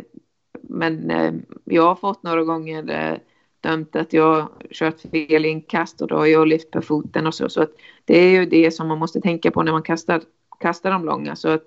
men 0.72 1.10
eh, 1.10 1.32
jag 1.64 1.82
har 1.82 1.94
fått 1.94 2.22
några 2.22 2.44
gånger 2.44 2.90
eh, 2.90 3.18
dömt 3.60 3.96
att 3.96 4.12
jag 4.12 4.48
kört 4.70 5.00
fel 5.00 5.44
inkast 5.44 6.00
och 6.00 6.08
då 6.08 6.16
har 6.16 6.26
jag 6.26 6.48
lyft 6.48 6.70
på 6.70 6.82
foten 6.82 7.26
och 7.26 7.34
så. 7.34 7.48
Så 7.48 7.62
att 7.62 7.70
det 8.04 8.18
är 8.18 8.30
ju 8.30 8.46
det 8.46 8.70
som 8.70 8.88
man 8.88 8.98
måste 8.98 9.20
tänka 9.20 9.50
på 9.50 9.62
när 9.62 9.72
man 9.72 9.82
kastar, 9.82 10.22
kastar 10.60 10.90
de 10.90 11.04
långa. 11.04 11.36
Så 11.36 11.48
att 11.48 11.62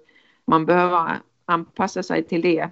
man 0.46 0.66
behöver 0.66 1.20
anpassa 1.46 2.04
sig 2.04 2.24
till 2.24 2.42
det. 2.42 2.70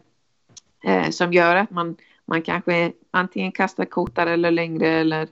Eh, 0.84 1.10
som 1.10 1.34
gör 1.34 1.56
att 1.56 1.72
man, 1.72 1.96
man 2.26 2.42
kanske 2.42 2.92
antingen 3.12 3.52
kastar 3.52 3.86
kortare 3.86 4.34
eller 4.34 4.52
längre 4.52 4.88
eller 4.88 5.28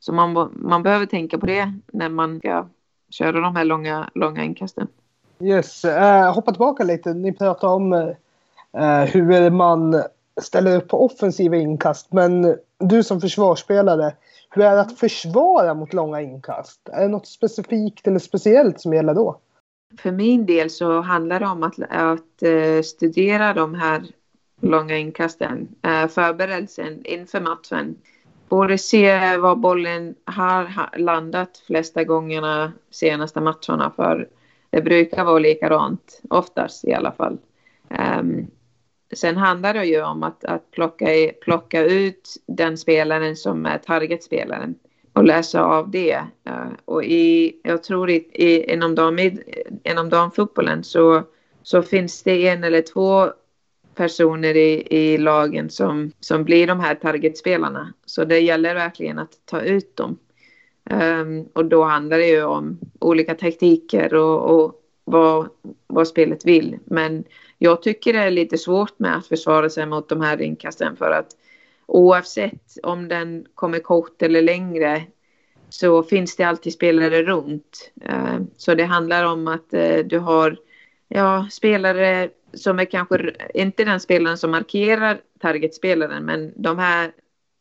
så 0.00 0.12
man, 0.12 0.52
man 0.54 0.82
behöver 0.82 1.06
tänka 1.06 1.38
på 1.38 1.46
det 1.46 1.72
när 1.92 2.08
man 2.08 2.38
ska 2.38 2.68
köra 3.10 3.40
de 3.40 3.56
här 3.56 3.64
långa, 3.64 4.10
långa 4.14 4.44
inkasten. 4.44 4.88
Yes, 5.40 5.84
uh, 5.84 6.32
hoppa 6.32 6.52
tillbaka 6.52 6.84
lite. 6.84 7.14
Ni 7.14 7.32
pratar 7.32 7.68
om 7.68 7.92
uh, 7.92 9.04
hur 9.04 9.50
man 9.50 10.02
ställer 10.40 10.76
upp 10.76 10.88
på 10.88 11.04
offensiva 11.04 11.56
inkast. 11.56 12.12
Men 12.12 12.56
du 12.78 13.02
som 13.02 13.20
försvarsspelare, 13.20 14.14
hur 14.50 14.62
är 14.64 14.74
det 14.74 14.80
att 14.80 14.98
försvara 14.98 15.74
mot 15.74 15.92
långa 15.92 16.20
inkast? 16.20 16.88
Är 16.88 17.00
det 17.00 17.08
något 17.08 17.26
specifikt 17.26 18.06
eller 18.06 18.18
speciellt 18.18 18.80
som 18.80 18.94
gäller 18.94 19.14
då? 19.14 19.40
För 19.98 20.12
min 20.12 20.46
del 20.46 20.70
så 20.70 21.00
handlar 21.00 21.40
det 21.40 21.46
om 21.46 21.62
att, 21.62 21.74
att 21.88 22.42
eh, 22.42 22.82
studera 22.84 23.54
de 23.54 23.74
här 23.74 24.02
långa 24.60 24.96
inkasten, 24.96 25.68
eh, 25.82 26.08
förberedelsen 26.08 27.04
inför 27.04 27.40
matchen. 27.40 27.96
Både 28.48 28.78
se 28.78 29.36
var 29.36 29.56
bollen 29.56 30.14
har 30.24 30.98
landat 30.98 31.62
flesta 31.66 32.04
gångerna 32.04 32.72
senaste 32.90 33.40
matcherna 33.40 33.92
för 33.96 34.28
det 34.70 34.82
brukar 34.82 35.24
vara 35.24 35.38
likadant, 35.38 36.20
oftast 36.30 36.84
i 36.84 36.92
alla 36.92 37.12
fall. 37.12 37.38
Um, 38.18 38.46
Sen 39.14 39.36
handlar 39.36 39.74
det 39.74 39.84
ju 39.84 40.02
om 40.02 40.22
att, 40.22 40.44
att 40.44 40.70
plocka, 40.70 41.06
plocka 41.40 41.84
ut 41.84 42.34
den 42.46 42.78
spelaren 42.78 43.36
som 43.36 43.66
är 43.66 43.78
targetspelaren 43.78 44.74
och 45.12 45.24
läsa 45.24 45.62
av 45.64 45.90
det. 45.90 46.12
Eh, 46.44 46.68
och 46.84 47.04
i, 47.04 47.60
jag 47.62 47.82
tror 47.82 48.10
i, 48.10 48.14
i, 48.32 48.72
inom, 48.72 48.94
dam, 48.94 49.18
inom 49.84 50.08
damfotbollen 50.08 50.84
så, 50.84 51.22
så 51.62 51.82
finns 51.82 52.22
det 52.22 52.48
en 52.48 52.64
eller 52.64 52.82
två 52.82 53.30
personer 53.94 54.56
i, 54.56 54.86
i 54.90 55.18
lagen 55.18 55.70
som, 55.70 56.12
som 56.20 56.44
blir 56.44 56.66
de 56.66 56.80
här 56.80 56.94
targetspelarna. 56.94 57.92
Så 58.06 58.24
det 58.24 58.40
gäller 58.40 58.74
verkligen 58.74 59.18
att 59.18 59.32
ta 59.44 59.60
ut 59.60 59.96
dem. 59.96 60.18
Um, 60.90 61.48
och 61.52 61.64
då 61.64 61.84
handlar 61.84 62.18
det 62.18 62.26
ju 62.26 62.44
om 62.44 62.78
olika 62.98 63.34
taktiker 63.34 64.14
och, 64.14 64.50
och 64.50 64.74
vad, 65.06 65.48
vad 65.86 66.08
spelet 66.08 66.44
vill. 66.44 66.78
Men 66.84 67.24
jag 67.58 67.82
tycker 67.82 68.12
det 68.12 68.18
är 68.18 68.30
lite 68.30 68.58
svårt 68.58 68.98
med 68.98 69.16
att 69.16 69.26
försvara 69.26 69.70
sig 69.70 69.86
mot 69.86 70.08
de 70.08 70.20
här 70.20 70.42
inkasten 70.42 70.96
för 70.96 71.10
att 71.10 71.26
oavsett 71.86 72.78
om 72.82 73.08
den 73.08 73.46
kommer 73.54 73.78
kort 73.78 74.22
eller 74.22 74.42
längre 74.42 75.02
så 75.68 76.02
finns 76.02 76.36
det 76.36 76.44
alltid 76.44 76.72
spelare 76.72 77.22
runt. 77.22 77.92
Eh, 78.02 78.38
så 78.56 78.74
det 78.74 78.84
handlar 78.84 79.24
om 79.24 79.48
att 79.48 79.74
eh, 79.74 79.98
du 79.98 80.18
har 80.18 80.58
ja, 81.08 81.48
spelare 81.50 82.28
som 82.54 82.78
är 82.78 82.84
kanske 82.84 83.34
inte 83.54 83.84
den 83.84 84.00
spelaren 84.00 84.38
som 84.38 84.50
markerar 84.50 85.20
targetspelaren 85.40 86.24
men 86.24 86.52
de 86.56 86.78
här 86.78 87.12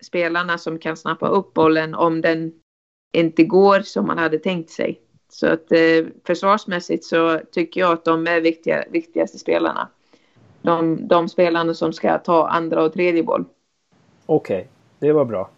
spelarna 0.01 0.58
som 0.58 0.79
kan 0.79 0.97
snappa 0.97 1.27
upp 1.27 1.53
bollen 1.53 1.95
om 1.95 2.21
den 2.21 2.53
inte 3.13 3.43
går 3.43 3.79
som 3.79 4.08
man 4.08 4.17
hade 4.17 4.39
tänkt 4.39 4.69
sig. 4.69 5.01
Så 5.36 5.48
att 5.48 5.71
eh, 5.71 6.06
försvarsmässigt 6.28 7.06
så 7.06 7.39
tycker 7.52 7.82
jag 7.82 7.91
att 7.91 8.06
de 8.06 8.28
är 8.28 8.41
viktiga, 8.41 8.84
viktigaste 8.89 9.39
spelarna. 9.39 9.88
De, 10.62 11.08
de 11.08 11.30
spelarna 11.30 11.74
som 11.74 11.93
ska 11.93 12.17
ta 12.17 12.48
andra 12.48 12.84
och 12.84 12.93
tredje 12.93 13.24
boll. 13.24 13.45
Okej, 14.26 14.58
okay, 14.58 14.67
det 15.00 15.13
var 15.13 15.26
bra. 15.26 15.50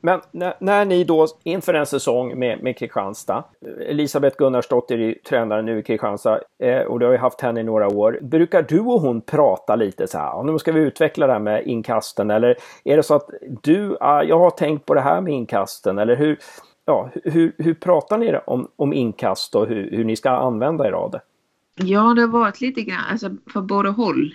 Men 0.00 0.20
när, 0.30 0.54
när, 0.60 0.84
ni 0.84 1.04
då 1.04 1.26
inför 1.44 1.74
en 1.74 1.86
säsong 1.86 2.38
med, 2.38 2.62
med 2.62 2.78
Kristianstad, 2.78 3.44
Elisabeth 3.86 4.36
Gunnarsdotter 4.36 4.98
är 4.98 5.14
tränare 5.28 5.62
nu 5.62 5.78
i 5.78 5.82
Kristianstad 5.82 6.40
eh, 6.62 6.80
och 6.80 7.00
du 7.00 7.06
har 7.06 7.12
ju 7.12 7.18
haft 7.18 7.40
henne 7.40 7.60
i 7.60 7.64
några 7.64 7.88
år. 7.88 8.18
Brukar 8.22 8.62
du 8.62 8.80
och 8.80 9.00
hon 9.00 9.20
prata 9.20 9.76
lite 9.76 10.06
så 10.06 10.18
här, 10.18 10.42
nu 10.42 10.58
ska 10.58 10.72
vi 10.72 10.80
utveckla 10.80 11.26
det 11.26 11.32
här 11.32 11.40
med 11.40 11.66
inkasten 11.66 12.30
eller 12.30 12.56
är 12.84 12.96
det 12.96 13.02
så 13.02 13.14
att 13.14 13.30
du, 13.62 13.96
ah, 14.00 14.22
jag 14.22 14.38
har 14.38 14.50
tänkt 14.50 14.86
på 14.86 14.94
det 14.94 15.00
här 15.00 15.20
med 15.20 15.32
inkasten 15.32 15.98
eller 15.98 16.16
hur, 16.16 16.38
ja, 16.86 17.10
hur, 17.24 17.52
hur 17.58 17.74
pratar 17.74 18.18
ni 18.18 18.38
om, 18.46 18.68
om 18.76 18.92
inkast 18.92 19.54
och 19.54 19.66
hur, 19.66 19.90
hur 19.90 20.04
ni 20.04 20.16
ska 20.16 20.30
använda 20.30 20.88
er 20.88 20.92
av 20.92 21.10
det? 21.10 21.20
Ja, 21.74 22.14
det 22.14 22.20
har 22.20 22.28
varit 22.28 22.60
lite 22.60 22.82
grann, 22.82 23.04
alltså 23.10 23.30
för 23.52 23.60
båda 23.60 23.90
håll. 23.90 24.34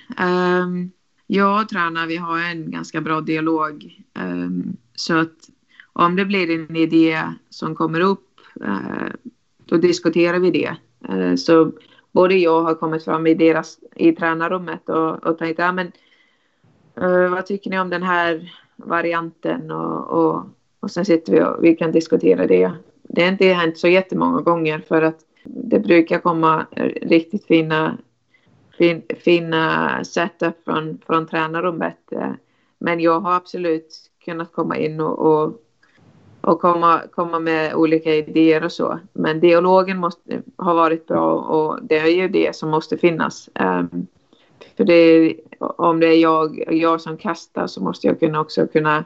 Um, 0.64 0.92
jag 1.28 1.62
och 1.62 1.70
tränaren, 1.70 2.08
vi 2.08 2.18
har 2.18 2.40
en 2.40 2.72
ganska 2.72 3.02
bra 3.02 3.22
dialog. 3.22 4.04
Um, 4.20 4.78
så 4.96 5.18
att 5.18 5.50
om 5.94 6.16
det 6.16 6.26
blir 6.26 6.50
en 6.50 6.76
idé 6.76 7.24
som 7.50 7.76
kommer 7.76 8.00
upp, 8.02 8.40
uh, 8.62 9.10
då 9.66 9.78
diskuterar 9.78 10.40
vi 10.40 10.52
det. 10.52 10.76
Uh, 11.14 11.36
så 11.36 11.72
både 12.12 12.36
jag 12.36 12.62
har 12.62 12.76
kommit 12.76 13.06
fram 13.06 13.28
i, 13.28 13.34
deras, 13.34 13.80
i 13.96 14.12
tränarrummet 14.12 14.90
och, 14.90 15.24
och 15.24 15.38
tänkt, 15.38 15.60
ja 15.60 15.72
men 15.72 15.92
uh, 17.02 17.30
vad 17.30 17.46
tycker 17.46 17.70
ni 17.70 17.80
om 17.80 17.90
den 17.90 18.04
här 18.04 18.54
varianten? 18.76 19.72
Och, 19.72 20.08
och, 20.08 20.46
och 20.82 20.92
sen 20.92 21.06
sitter 21.06 21.34
vi 21.34 21.44
och 21.44 21.64
vi 21.64 21.76
kan 21.76 21.92
diskutera 21.92 22.48
det. 22.48 22.72
Det 23.04 23.22
har 23.22 23.32
inte 23.32 23.46
hänt 23.46 23.78
så 23.78 23.88
jättemånga 23.88 24.42
gånger 24.42 24.80
för 24.80 25.02
att 25.02 25.20
det 25.44 25.80
brukar 25.80 26.20
komma 26.20 26.66
riktigt 27.02 27.46
fina, 27.46 27.98
fin, 28.78 29.02
fina 29.20 30.04
setup 30.04 30.64
från, 30.66 31.00
från 31.06 31.28
tränarrummet. 31.28 31.98
Men 32.80 33.00
jag 33.00 33.20
har 33.20 33.34
absolut 33.34 33.96
kunnat 34.26 34.52
komma 34.54 34.78
in 34.78 35.02
och, 35.02 35.20
och, 35.20 35.62
och 36.42 36.62
komma, 36.62 37.02
komma 37.12 37.40
med 37.40 37.76
olika 37.76 38.16
idéer 38.16 38.64
och 38.64 38.72
så. 38.72 39.00
Men 39.14 39.40
dialogen 39.40 39.98
måste 39.98 40.42
ha 40.58 40.74
varit 40.74 41.08
bra 41.08 41.34
och 41.34 41.80
det 41.84 42.00
är 42.00 42.08
ju 42.08 42.28
det 42.28 42.56
som 42.56 42.70
måste 42.70 42.98
finnas. 42.98 43.50
Um, 43.60 44.08
för 44.78 44.84
det, 44.84 45.36
om 45.60 46.00
det 46.00 46.08
är 46.08 46.18
jag, 46.18 46.74
jag 46.74 47.02
som 47.02 47.18
kastar 47.18 47.68
så 47.68 47.84
måste 47.84 48.08
jag 48.08 48.20
kunna 48.20 48.40
också 48.40 48.68
kunna 48.68 49.06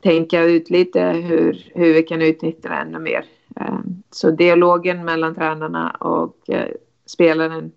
tänka 0.00 0.42
ut 0.42 0.70
lite 0.70 1.00
hur, 1.00 1.70
hur 1.74 1.94
vi 1.94 2.02
kan 2.02 2.22
utnyttja 2.22 2.68
det 2.68 2.74
ännu 2.74 2.98
mer. 2.98 3.24
Ehm, 3.56 4.02
så 4.10 4.30
dialogen 4.30 5.04
mellan 5.04 5.34
tränarna 5.34 5.90
och 5.90 6.50
eh, 6.50 6.68
spelaren 7.06 7.72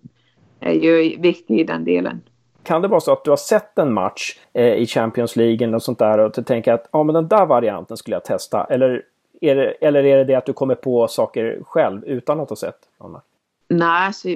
är 0.60 0.72
ju 0.72 1.20
viktig 1.20 1.60
i 1.60 1.64
den 1.64 1.84
delen. 1.84 2.20
Kan 2.62 2.82
det 2.82 2.88
vara 2.88 3.00
så 3.00 3.12
att 3.12 3.24
du 3.24 3.30
har 3.30 3.36
sett 3.36 3.78
en 3.78 3.92
match 3.92 4.38
eh, 4.52 4.74
i 4.74 4.86
Champions 4.86 5.36
League 5.36 5.66
eller 5.66 5.78
sånt 5.78 5.98
där 5.98 6.18
och 6.18 6.32
du 6.34 6.42
tänker 6.42 6.72
att 6.72 6.88
ja, 6.92 7.02
men 7.02 7.14
den 7.14 7.28
där 7.28 7.46
varianten 7.46 7.96
skulle 7.96 8.16
jag 8.16 8.24
testa? 8.24 8.64
Eller 8.64 9.04
är, 9.40 9.56
det, 9.56 9.70
eller 9.70 10.04
är 10.04 10.16
det 10.16 10.24
det 10.24 10.34
att 10.34 10.46
du 10.46 10.52
kommer 10.52 10.74
på 10.74 11.08
saker 11.08 11.60
själv 11.64 12.04
utan 12.04 12.40
att 12.40 12.48
ha 12.48 12.56
sett? 12.56 12.78
Anna? 12.98 13.22
Nej, 13.68 14.06
alltså, 14.06 14.28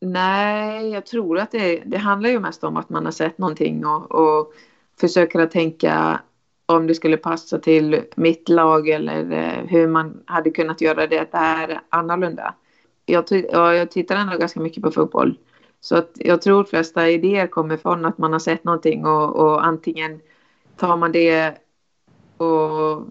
nej, 0.00 0.90
jag 0.90 1.06
tror 1.06 1.38
att 1.38 1.50
det, 1.50 1.82
det 1.86 1.98
handlar 1.98 2.30
ju 2.30 2.40
mest 2.40 2.64
om 2.64 2.76
att 2.76 2.88
man 2.88 3.04
har 3.04 3.12
sett 3.12 3.38
någonting 3.38 3.86
och, 3.86 4.12
och 4.12 4.52
försöker 5.00 5.40
att 5.40 5.50
tänka 5.50 6.20
om 6.76 6.86
det 6.86 6.94
skulle 6.94 7.16
passa 7.16 7.58
till 7.58 8.02
mitt 8.16 8.48
lag 8.48 8.88
eller 8.88 9.32
eh, 9.32 9.66
hur 9.68 9.88
man 9.88 10.22
hade 10.24 10.50
kunnat 10.50 10.80
göra 10.80 11.06
det 11.06 11.32
där 11.32 11.80
annorlunda. 11.88 12.54
Jag, 13.06 13.24
jag 13.52 13.90
tittar 13.90 14.16
ändå 14.16 14.38
ganska 14.38 14.60
mycket 14.60 14.82
på 14.82 14.90
fotboll. 14.90 15.38
Så 15.80 15.96
att 15.96 16.10
jag 16.14 16.42
tror 16.42 16.62
de 16.62 16.68
flesta 16.68 17.08
idéer 17.08 17.46
kommer 17.46 17.76
från 17.76 18.04
att 18.04 18.18
man 18.18 18.32
har 18.32 18.40
sett 18.40 18.64
någonting 18.64 19.06
och, 19.06 19.36
och 19.36 19.66
antingen 19.66 20.20
tar 20.76 20.96
man 20.96 21.12
det 21.12 21.54
och 22.36 23.06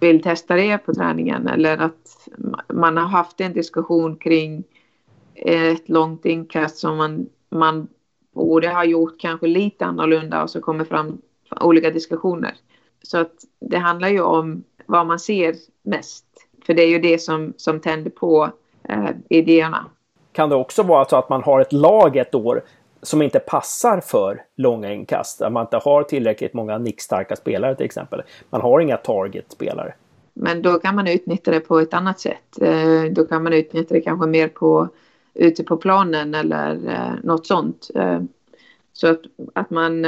vill 0.00 0.22
testa 0.22 0.54
det 0.54 0.78
på 0.78 0.94
träningen 0.94 1.48
eller 1.48 1.78
att 1.78 2.28
man 2.72 2.96
har 2.96 3.06
haft 3.06 3.40
en 3.40 3.52
diskussion 3.52 4.16
kring 4.16 4.64
ett 5.34 5.88
långt 5.88 6.26
inkast 6.26 6.78
som 6.78 6.96
man, 6.96 7.26
man 7.50 7.88
borde 8.34 8.68
ha 8.68 8.84
gjort 8.84 9.20
kanske 9.20 9.46
lite 9.46 9.84
annorlunda 9.84 10.42
och 10.42 10.50
så 10.50 10.60
kommer 10.60 10.84
fram 10.84 11.18
olika 11.60 11.90
diskussioner. 11.90 12.54
Så 13.04 13.18
att 13.18 13.32
det 13.60 13.78
handlar 13.78 14.08
ju 14.08 14.20
om 14.20 14.64
vad 14.86 15.06
man 15.06 15.18
ser 15.18 15.54
mest. 15.82 16.24
För 16.66 16.74
det 16.74 16.82
är 16.82 16.88
ju 16.88 16.98
det 16.98 17.18
som, 17.18 17.52
som 17.56 17.80
tänder 17.80 18.10
på 18.10 18.50
eh, 18.88 19.10
idéerna. 19.28 19.86
Kan 20.32 20.48
det 20.48 20.56
också 20.56 20.82
vara 20.82 21.04
så 21.04 21.16
att 21.16 21.28
man 21.28 21.42
har 21.42 21.60
ett 21.60 21.72
lag 21.72 22.16
ett 22.16 22.34
år 22.34 22.62
som 23.02 23.22
inte 23.22 23.38
passar 23.38 24.00
för 24.00 24.42
långa 24.56 24.92
inkast? 24.92 25.42
Att 25.42 25.52
man 25.52 25.64
inte 25.64 25.76
har 25.76 26.02
tillräckligt 26.02 26.54
många 26.54 26.78
nickstarka 26.78 27.36
spelare 27.36 27.74
till 27.74 27.86
exempel. 27.86 28.22
Man 28.50 28.60
har 28.60 28.80
inga 28.80 28.96
target-spelare. 28.96 29.94
Men 30.34 30.62
då 30.62 30.78
kan 30.78 30.94
man 30.94 31.06
utnyttja 31.06 31.50
det 31.50 31.60
på 31.60 31.78
ett 31.78 31.94
annat 31.94 32.20
sätt. 32.20 32.62
Eh, 32.62 33.04
då 33.10 33.24
kan 33.24 33.42
man 33.42 33.52
utnyttja 33.52 33.94
det 33.94 34.00
kanske 34.00 34.26
mer 34.26 34.48
på 34.48 34.88
ute 35.34 35.64
på 35.64 35.76
planen 35.76 36.34
eller 36.34 36.88
eh, 36.88 37.14
något 37.22 37.46
sånt. 37.46 37.90
Eh, 37.94 38.20
så 38.92 39.10
att, 39.10 39.20
att 39.52 39.70
man 39.70 40.04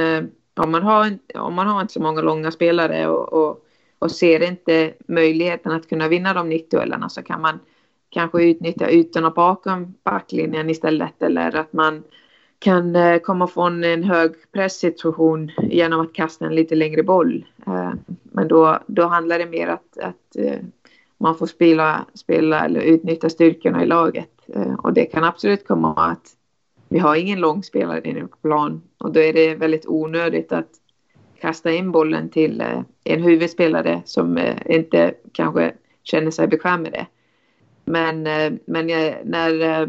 om 0.56 0.70
man 0.70 0.82
har, 0.82 1.18
om 1.34 1.54
man 1.54 1.66
har 1.66 1.80
inte 1.80 1.92
så 1.92 2.02
många 2.02 2.20
långa 2.20 2.50
spelare 2.50 3.08
och, 3.08 3.32
och, 3.32 3.64
och 3.98 4.10
ser 4.10 4.42
inte 4.42 4.92
möjligheten 5.08 5.72
att 5.72 5.88
kunna 5.88 6.08
vinna 6.08 6.34
de 6.34 6.52
90-duellerna 6.52 7.08
så 7.08 7.22
kan 7.22 7.40
man 7.40 7.58
kanske 8.10 8.44
utnyttja 8.44 8.90
ytorna 8.90 9.30
bakom 9.30 9.94
backlinjen 10.04 10.70
istället 10.70 11.22
eller 11.22 11.56
att 11.56 11.72
man 11.72 12.02
kan 12.58 12.96
eh, 12.96 13.18
komma 13.18 13.46
från 13.46 13.84
en 13.84 14.04
hög 14.04 14.32
presssituation 14.52 15.50
genom 15.62 16.00
att 16.00 16.12
kasta 16.12 16.46
en 16.46 16.54
lite 16.54 16.74
längre 16.74 17.02
boll. 17.02 17.46
Eh, 17.66 17.92
men 18.22 18.48
då, 18.48 18.78
då 18.86 19.06
handlar 19.06 19.38
det 19.38 19.46
mer 19.46 19.68
att, 19.68 19.98
att 19.98 20.36
eh, 20.38 20.58
man 21.18 21.38
får 21.38 21.46
spela, 21.46 22.06
spela 22.14 22.64
eller 22.64 22.80
utnyttja 22.80 23.28
styrkorna 23.28 23.82
i 23.82 23.86
laget. 23.86 24.30
Och 24.78 24.92
det 24.92 25.04
kan 25.04 25.24
absolut 25.24 25.66
komma 25.66 25.94
att 25.94 26.35
vi 26.88 26.98
har 26.98 27.16
ingen 27.16 27.40
långspelare 27.40 28.00
inne 28.04 28.20
på 28.20 28.36
plan 28.36 28.82
och 28.98 29.12
då 29.12 29.20
är 29.20 29.32
det 29.32 29.54
väldigt 29.54 29.86
onödigt 29.86 30.52
att 30.52 30.70
kasta 31.40 31.72
in 31.72 31.92
bollen 31.92 32.28
till 32.28 32.60
eh, 32.60 32.80
en 33.04 33.22
huvudspelare 33.22 34.02
som 34.04 34.36
eh, 34.36 34.56
inte 34.66 35.14
kanske 35.32 35.74
känner 36.02 36.30
sig 36.30 36.48
bekväm 36.48 36.82
med 36.82 36.92
det. 36.92 37.06
Men, 37.84 38.26
eh, 38.26 38.52
men 38.66 38.86
när 39.24 39.88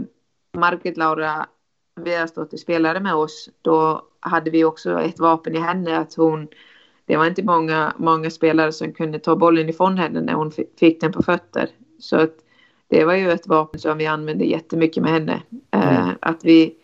Margit 0.57 0.97
Laura 0.97 1.47
och 2.35 2.59
spelade 2.59 2.99
med 2.99 3.15
oss, 3.15 3.49
då 3.61 4.01
hade 4.19 4.51
vi 4.51 4.63
också 4.63 5.01
ett 5.01 5.19
vapen 5.19 5.55
i 5.55 5.59
henne 5.59 5.97
att 5.97 6.15
hon 6.15 6.47
det 7.05 7.17
var 7.17 7.25
inte 7.25 7.43
många, 7.43 7.93
många 7.97 8.29
spelare 8.29 8.71
som 8.71 8.93
kunde 8.93 9.19
ta 9.19 9.35
bollen 9.35 9.69
ifrån 9.69 9.97
henne 9.97 10.21
när 10.21 10.33
hon 10.33 10.51
fick 10.79 11.01
den 11.01 11.11
på 11.11 11.23
fötter. 11.23 11.69
Så 11.99 12.17
att 12.17 12.35
det 12.87 13.05
var 13.05 13.13
ju 13.13 13.31
ett 13.31 13.47
vapen 13.47 13.79
som 13.79 13.97
vi 13.97 14.05
använde 14.05 14.45
jättemycket 14.45 15.03
med 15.03 15.11
henne. 15.11 15.41
Mm. 15.71 16.15
att 16.19 16.45
vi 16.45 16.76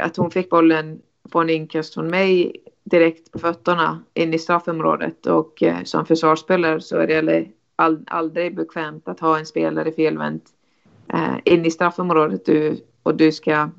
att 0.00 0.16
hon 0.16 0.30
fick 0.30 0.50
bollen 0.50 1.00
på 1.30 1.40
en 1.40 1.50
inkast 1.50 1.94
från 1.94 2.06
mig 2.06 2.56
direkt 2.84 3.32
på 3.32 3.38
fötterna 3.38 4.02
in 4.14 4.34
i 4.34 4.38
straffområdet 4.38 5.26
och 5.26 5.62
eh, 5.62 5.82
som 5.84 6.06
försvarsspelare 6.06 6.80
så 6.80 6.96
är 6.96 7.22
det 7.22 7.46
all, 7.76 8.04
aldrig 8.06 8.56
bekvämt 8.56 9.08
att 9.08 9.20
ha 9.20 9.38
en 9.38 9.46
spelare 9.46 9.92
felvänt 9.92 10.44
eh, 11.12 11.36
in 11.44 11.66
i 11.66 11.70
straffområdet 11.70 12.44
du, 12.44 12.76
och 13.02 13.14
du 13.14 13.32
ska 13.32 13.70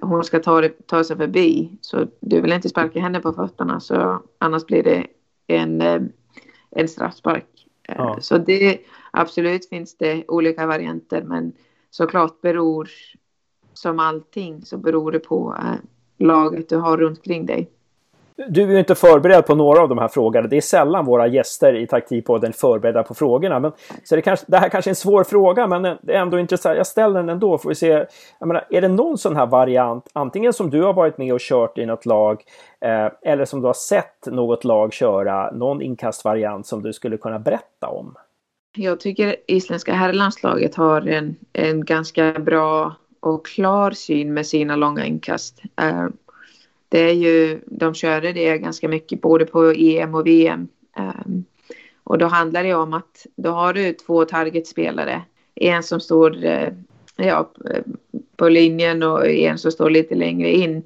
hon 0.00 0.24
ska 0.24 0.38
ta, 0.38 0.68
ta 0.86 1.04
sig 1.04 1.16
förbi 1.16 1.78
så 1.80 2.06
du 2.20 2.40
vill 2.40 2.52
inte 2.52 2.68
sparka 2.68 3.00
henne 3.00 3.20
på 3.20 3.32
fötterna 3.32 3.80
så 3.80 4.22
annars 4.38 4.66
blir 4.66 4.82
det 4.82 5.06
en, 5.46 5.80
eh, 5.80 6.02
en 6.70 6.88
straffspark. 6.88 7.66
Eh, 7.88 7.94
ja. 7.98 8.18
Så 8.20 8.38
det 8.38 8.78
absolut 9.10 9.68
finns 9.68 9.96
det 9.96 10.24
olika 10.28 10.66
varianter 10.66 11.22
men 11.22 11.52
såklart 11.90 12.40
beror 12.40 12.88
som 13.78 13.98
allting 13.98 14.62
så 14.62 14.78
beror 14.78 15.12
det 15.12 15.18
på 15.18 15.54
eh, 15.58 15.74
laget 16.26 16.68
du 16.68 16.76
har 16.76 16.96
runt 16.96 17.18
omkring 17.18 17.46
dig. 17.46 17.70
Du 18.48 18.62
är 18.62 18.68
ju 18.68 18.78
inte 18.78 18.94
förberedd 18.94 19.46
på 19.46 19.54
några 19.54 19.80
av 19.80 19.88
de 19.88 19.98
här 19.98 20.08
frågorna. 20.08 20.48
Det 20.48 20.56
är 20.56 20.60
sällan 20.60 21.04
våra 21.04 21.26
gäster 21.26 21.76
i 21.76 21.86
Taktikpodden 21.86 22.48
är 22.48 22.52
förberedda 22.52 23.02
på 23.02 23.14
frågorna. 23.14 23.60
Men, 23.60 23.72
så 24.04 24.16
det, 24.16 24.22
kanske, 24.22 24.46
det 24.48 24.56
här 24.56 24.68
kanske 24.68 24.88
är 24.88 24.92
en 24.92 24.96
svår 24.96 25.24
fråga, 25.24 25.66
men 25.66 25.82
det 25.82 26.14
är 26.14 26.20
ändå 26.20 26.38
intressant. 26.38 26.76
Jag 26.76 26.86
ställer 26.86 27.14
den 27.20 27.28
ändå. 27.28 27.58
Får 27.58 27.68
vi 27.68 27.74
se. 27.74 28.06
Menar, 28.40 28.66
är 28.70 28.80
det 28.80 28.88
någon 28.88 29.18
sån 29.18 29.36
här 29.36 29.46
variant, 29.46 30.10
antingen 30.12 30.52
som 30.52 30.70
du 30.70 30.82
har 30.82 30.92
varit 30.92 31.18
med 31.18 31.32
och 31.32 31.40
kört 31.40 31.78
i 31.78 31.86
något 31.86 32.06
lag, 32.06 32.42
eh, 32.80 33.32
eller 33.32 33.44
som 33.44 33.60
du 33.60 33.66
har 33.66 33.74
sett 33.74 34.26
något 34.26 34.64
lag 34.64 34.92
köra, 34.92 35.50
någon 35.50 35.82
inkastvariant 35.82 36.66
som 36.66 36.82
du 36.82 36.92
skulle 36.92 37.16
kunna 37.16 37.38
berätta 37.38 37.88
om? 37.88 38.14
Jag 38.76 39.00
tycker 39.00 39.36
isländska 39.46 39.92
herrlandslaget 39.92 40.74
har 40.74 41.08
en, 41.08 41.36
en 41.52 41.84
ganska 41.84 42.32
bra 42.32 42.94
och 43.20 43.46
klar 43.46 43.90
syn 43.90 44.34
med 44.34 44.46
sina 44.46 44.76
långa 44.76 45.06
inkast. 45.06 45.62
Eh, 45.76 46.06
det 46.88 46.98
är 46.98 47.14
ju, 47.14 47.60
de 47.66 47.94
körde 47.94 48.32
det 48.32 48.58
ganska 48.58 48.88
mycket 48.88 49.20
både 49.20 49.46
på 49.46 49.72
EM 49.76 50.14
och 50.14 50.26
VM. 50.26 50.68
Eh, 50.96 51.26
och 52.04 52.18
då 52.18 52.26
handlar 52.26 52.64
det 52.64 52.74
om 52.74 52.92
att 52.92 53.26
då 53.36 53.50
har 53.50 53.72
du 53.72 53.92
två 53.92 54.24
targetspelare. 54.24 55.22
En 55.54 55.82
som 55.82 56.00
står 56.00 56.44
eh, 56.44 56.72
ja, 57.16 57.50
på 58.36 58.48
linjen 58.48 59.02
och 59.02 59.26
en 59.26 59.58
som 59.58 59.72
står 59.72 59.90
lite 59.90 60.14
längre 60.14 60.52
in. 60.52 60.82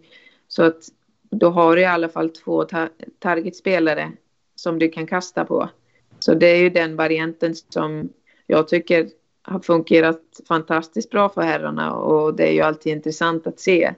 Så 0.49 0.62
att 0.62 0.83
då 1.31 1.51
har 1.51 1.77
du 1.77 1.83
i 1.83 1.87
alla 1.87 2.09
fall 2.09 2.31
två 2.31 2.64
tar 2.64 2.88
targetspelare 3.18 4.12
som 4.55 4.79
du 4.79 4.88
kan 4.88 5.07
kasta 5.07 5.45
på. 5.45 5.68
Så 6.18 6.35
det 6.35 6.47
är 6.47 6.57
ju 6.57 6.71
den 6.71 6.97
varianten 6.97 7.55
som 7.55 8.09
jag 8.47 8.68
tycker 8.68 9.09
har 9.42 9.61
fungerat 9.61 10.40
fantastiskt 10.48 11.11
bra 11.11 11.28
för 11.28 11.42
herrarna 11.42 11.92
och 11.92 12.35
det 12.35 12.48
är 12.48 12.52
ju 12.52 12.61
alltid 12.61 12.92
intressant 12.92 13.46
att 13.46 13.61
se. 13.61 13.94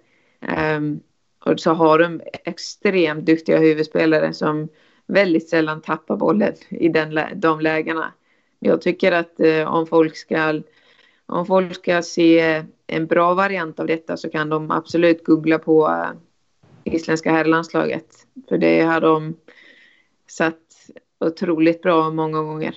Um, 0.77 1.01
och 1.45 1.61
så 1.61 1.73
har 1.73 1.99
de 1.99 2.21
extremt 2.45 3.27
duktiga 3.27 3.59
huvudspelare 3.59 4.33
som 4.33 4.69
väldigt 5.07 5.49
sällan 5.49 5.81
tappar 5.81 6.17
bollen 6.17 6.55
i 6.69 6.89
den, 6.89 7.21
de 7.35 7.61
lägena. 7.61 8.13
Jag 8.59 8.81
tycker 8.81 9.13
att 9.13 9.41
uh, 9.41 9.75
om 9.75 9.87
folk 9.87 10.17
ska 10.17 10.61
om 11.27 11.47
folk 11.47 11.75
ska 11.75 12.03
se 12.03 12.63
en 12.87 13.07
bra 13.07 13.35
variant 13.35 13.81
av 13.81 13.87
detta 13.87 14.17
så 14.17 14.31
kan 14.31 14.49
de 14.49 14.71
absolut 14.71 15.25
googla 15.25 15.59
på 15.59 15.87
uh, 15.89 16.11
isländska 16.85 17.31
herrlandslaget. 17.33 18.07
För 18.49 18.59
det 18.59 18.81
har 18.81 19.01
de 19.01 19.37
satt 20.27 20.61
otroligt 21.21 21.83
bra 21.83 22.11
många 22.11 22.43
gånger. 22.43 22.77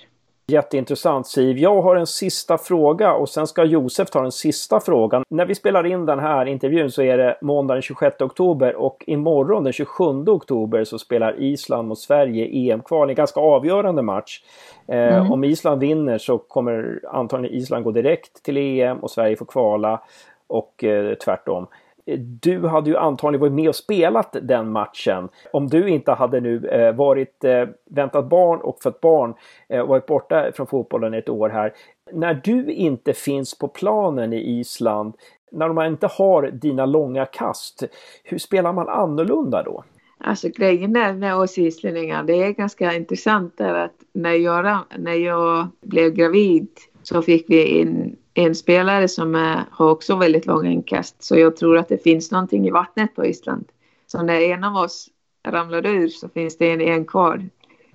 Jätteintressant 0.52 1.28
Siv. 1.28 1.58
Jag 1.58 1.82
har 1.82 1.96
en 1.96 2.08
sista 2.08 2.58
fråga 2.58 3.14
och 3.14 3.30
sen 3.30 3.48
ska 3.48 3.64
Josef 3.64 4.10
ta 4.10 4.22
den 4.22 4.32
sista 4.32 4.80
frågan. 4.80 5.24
När 5.30 5.46
vi 5.46 5.56
spelar 5.56 5.86
in 5.86 6.06
den 6.06 6.20
här 6.20 6.46
intervjun 6.46 6.92
så 6.92 7.02
är 7.02 7.18
det 7.18 7.38
måndag 7.42 7.74
den 7.74 7.82
26 7.82 8.22
oktober 8.22 8.76
och 8.76 9.04
imorgon 9.08 9.64
den 9.64 9.74
27 9.74 10.04
oktober 10.28 10.84
så 10.84 11.00
spelar 11.00 11.42
Island 11.42 11.88
mot 11.88 12.00
Sverige 12.00 12.46
EM-kval. 12.46 13.10
En 13.10 13.16
ganska 13.16 13.40
avgörande 13.40 14.02
match. 14.02 14.42
Eh, 14.88 15.18
mm. 15.18 15.32
Om 15.32 15.44
Island 15.44 15.82
vinner 15.82 16.18
så 16.18 16.38
kommer 16.38 17.00
antagligen 17.12 17.58
Island 17.58 17.84
gå 17.84 17.92
direkt 17.92 18.44
till 18.44 18.58
EM 18.58 18.98
och 18.98 19.12
Sverige 19.12 19.36
får 19.36 19.46
kvala 19.46 20.02
och 20.48 20.84
eh, 20.84 21.14
tvärtom 21.14 21.68
du 22.16 22.68
hade 22.68 22.90
ju 22.90 22.98
antagligen 22.98 23.42
varit 23.42 23.54
med 23.54 23.70
och 23.70 23.76
spelat 23.76 24.36
den 24.42 24.72
matchen. 24.72 25.30
Om 25.52 25.68
du 25.68 25.90
inte 25.90 26.12
hade 26.12 26.40
nu 26.40 26.68
eh, 26.68 26.96
varit 26.96 27.44
eh, 27.44 27.66
väntat 27.90 28.30
barn 28.30 28.60
och 28.62 28.80
fött 28.84 29.02
barn 29.02 29.34
eh, 29.70 29.82
och 29.82 29.88
varit 29.88 30.06
borta 30.06 30.52
från 30.52 30.68
fotbollen 30.68 31.14
ett 31.14 31.30
år 31.30 31.50
här. 31.50 31.74
När 32.12 32.42
du 32.44 32.72
inte 32.72 33.14
finns 33.14 33.58
på 33.58 33.68
planen 33.68 34.34
i 34.34 34.60
Island, 34.60 35.14
när 35.52 35.70
man 35.70 35.88
inte 35.88 36.08
har 36.08 36.44
dina 36.44 36.86
långa 36.86 37.26
kast, 37.26 37.84
hur 38.24 38.38
spelar 38.38 38.74
man 38.74 38.90
annorlunda 38.90 39.64
då? 39.64 39.84
Alltså 40.20 40.50
grejen 40.50 40.96
är 40.96 41.14
med 41.14 41.36
oss 41.36 41.58
islänningar, 41.58 42.24
det 42.24 42.44
är 42.44 42.52
ganska 42.52 42.94
intressant 42.94 43.58
där 43.58 43.74
att 43.74 43.96
när 44.14 44.34
jag, 44.34 44.80
när 44.98 45.14
jag 45.14 45.68
blev 45.82 46.12
gravid 46.14 46.68
så 47.10 47.22
fick 47.22 47.46
vi 47.48 47.68
in 47.68 48.16
en 48.34 48.56
spelare 48.56 49.08
som 49.08 49.36
är, 49.36 49.66
har 49.72 49.92
också 49.92 50.16
väldigt 50.16 50.46
långa 50.46 50.70
inkast. 50.70 51.24
Så 51.24 51.38
jag 51.38 51.56
tror 51.56 51.78
att 51.78 51.90
det 51.90 52.04
finns 52.04 52.32
någonting 52.32 52.68
i 52.68 52.72
vattnet 52.72 53.16
på 53.16 53.26
Island. 53.26 53.66
Så 54.08 54.22
när 54.22 54.42
en 54.42 54.64
av 54.64 54.76
oss 54.76 55.10
ramlar 55.48 55.86
ur 55.86 56.08
så 56.08 56.30
finns 56.30 56.58
det 56.58 56.72
en, 56.72 56.82
en 56.82 57.06
kvar. 57.06 57.50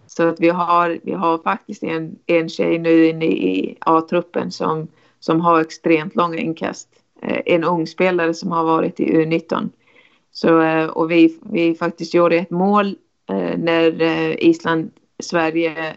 Så 0.07 0.29
att 0.29 0.40
vi 0.40 0.48
har, 0.48 0.98
vi 1.03 1.12
har 1.12 1.38
faktiskt 1.38 1.83
en, 1.83 2.16
en 2.27 2.48
tjej 2.48 2.79
nu 2.79 3.07
inne 3.07 3.25
i 3.25 3.77
A-truppen 3.81 4.51
som, 4.51 4.88
som 5.20 5.40
har 5.40 5.61
extremt 5.61 6.16
långa 6.16 6.38
inkast. 6.38 6.88
Eh, 7.22 7.40
en 7.46 7.64
ung 7.64 7.87
spelare 7.87 8.35
som 8.35 8.51
har 8.51 8.64
varit 8.64 9.01
i 9.01 9.05
U19. 9.05 9.68
Så, 10.33 10.61
eh, 10.61 10.87
och 10.87 11.11
vi, 11.11 11.38
vi 11.42 11.75
faktiskt 11.75 12.14
gjorde 12.14 12.37
ett 12.37 12.51
mål 12.51 12.96
eh, 13.31 13.59
när 13.59 14.03
Island-Sverige 14.44 15.96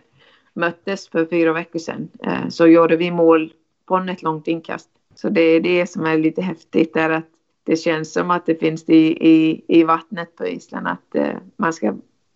möttes 0.56 1.10
för 1.10 1.26
fyra 1.26 1.54
veckor 1.54 1.80
sedan. 1.80 2.10
Så 2.50 2.68
gjorde 2.68 2.96
vi 2.96 3.12
mål 3.12 3.54
från 3.88 4.10
ett 4.10 4.24
långt 4.24 4.48
inkast. 4.48 4.90
Så 5.16 5.30
det 5.30 5.42
är 5.42 5.60
det 5.60 5.88
som 5.88 6.06
är 6.06 6.18
lite 6.18 6.42
häftigt 6.42 6.96
är 6.96 7.10
att 7.10 7.26
det 7.66 7.76
känns 7.76 8.14
som 8.14 8.32
att 8.32 8.46
det 8.46 8.56
finns 8.56 8.90
i, 8.90 9.28
i, 9.30 9.64
i 9.68 9.84
vattnet 9.84 10.36
på 10.36 10.48
Island 10.48 10.88
att, 10.88 11.16
eh, 11.16 11.36
man 11.58 11.74
ska, 11.74 11.94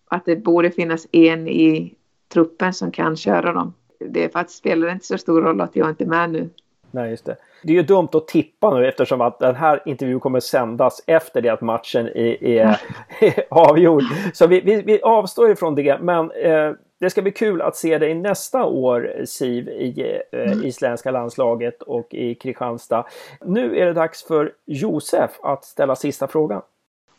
att 0.08 0.24
det 0.24 0.36
borde 0.36 0.70
finnas 0.70 1.06
en 1.12 1.48
i 1.48 1.94
truppen 2.32 2.74
som 2.74 2.90
kan 2.90 3.16
köra 3.16 3.52
dem. 3.52 3.74
Det 3.98 4.32
faktiskt 4.32 4.58
spelar 4.58 4.92
inte 4.92 5.06
så 5.06 5.18
stor 5.18 5.42
roll 5.42 5.60
att 5.60 5.76
jag 5.76 5.88
inte 5.88 6.04
är 6.04 6.08
med 6.08 6.30
nu. 6.30 6.50
Nej, 6.90 7.10
just 7.10 7.24
det. 7.24 7.36
Det 7.62 7.72
är 7.72 7.76
ju 7.76 7.82
dumt 7.82 8.08
att 8.12 8.28
tippa 8.28 8.74
nu 8.74 8.88
eftersom 8.88 9.20
att 9.20 9.38
den 9.38 9.54
här 9.54 9.82
intervjun 9.86 10.20
kommer 10.20 10.40
sändas 10.40 11.02
efter 11.06 11.42
det 11.42 11.48
att 11.48 11.60
matchen 11.60 12.06
är, 12.06 12.44
är, 12.44 12.80
är 13.20 13.44
avgjord. 13.50 14.02
Så 14.32 14.46
vi, 14.46 14.60
vi, 14.60 14.82
vi 14.82 15.00
avstår 15.02 15.50
ifrån 15.50 15.74
det. 15.74 15.98
Men 16.00 16.30
eh, 16.30 16.72
det 17.00 17.10
ska 17.10 17.22
bli 17.22 17.32
kul 17.32 17.62
att 17.62 17.76
se 17.76 17.98
dig 17.98 18.14
nästa 18.14 18.64
år 18.64 19.24
Siv 19.24 19.68
i 19.68 20.20
eh, 20.32 20.52
mm. 20.52 20.64
isländska 20.64 21.10
landslaget 21.10 21.82
och 21.82 22.14
i 22.14 22.34
Kristianstad. 22.34 23.04
Nu 23.44 23.78
är 23.78 23.86
det 23.86 23.92
dags 23.92 24.22
för 24.22 24.52
Josef 24.66 25.30
att 25.42 25.64
ställa 25.64 25.96
sista 25.96 26.28
frågan. 26.28 26.62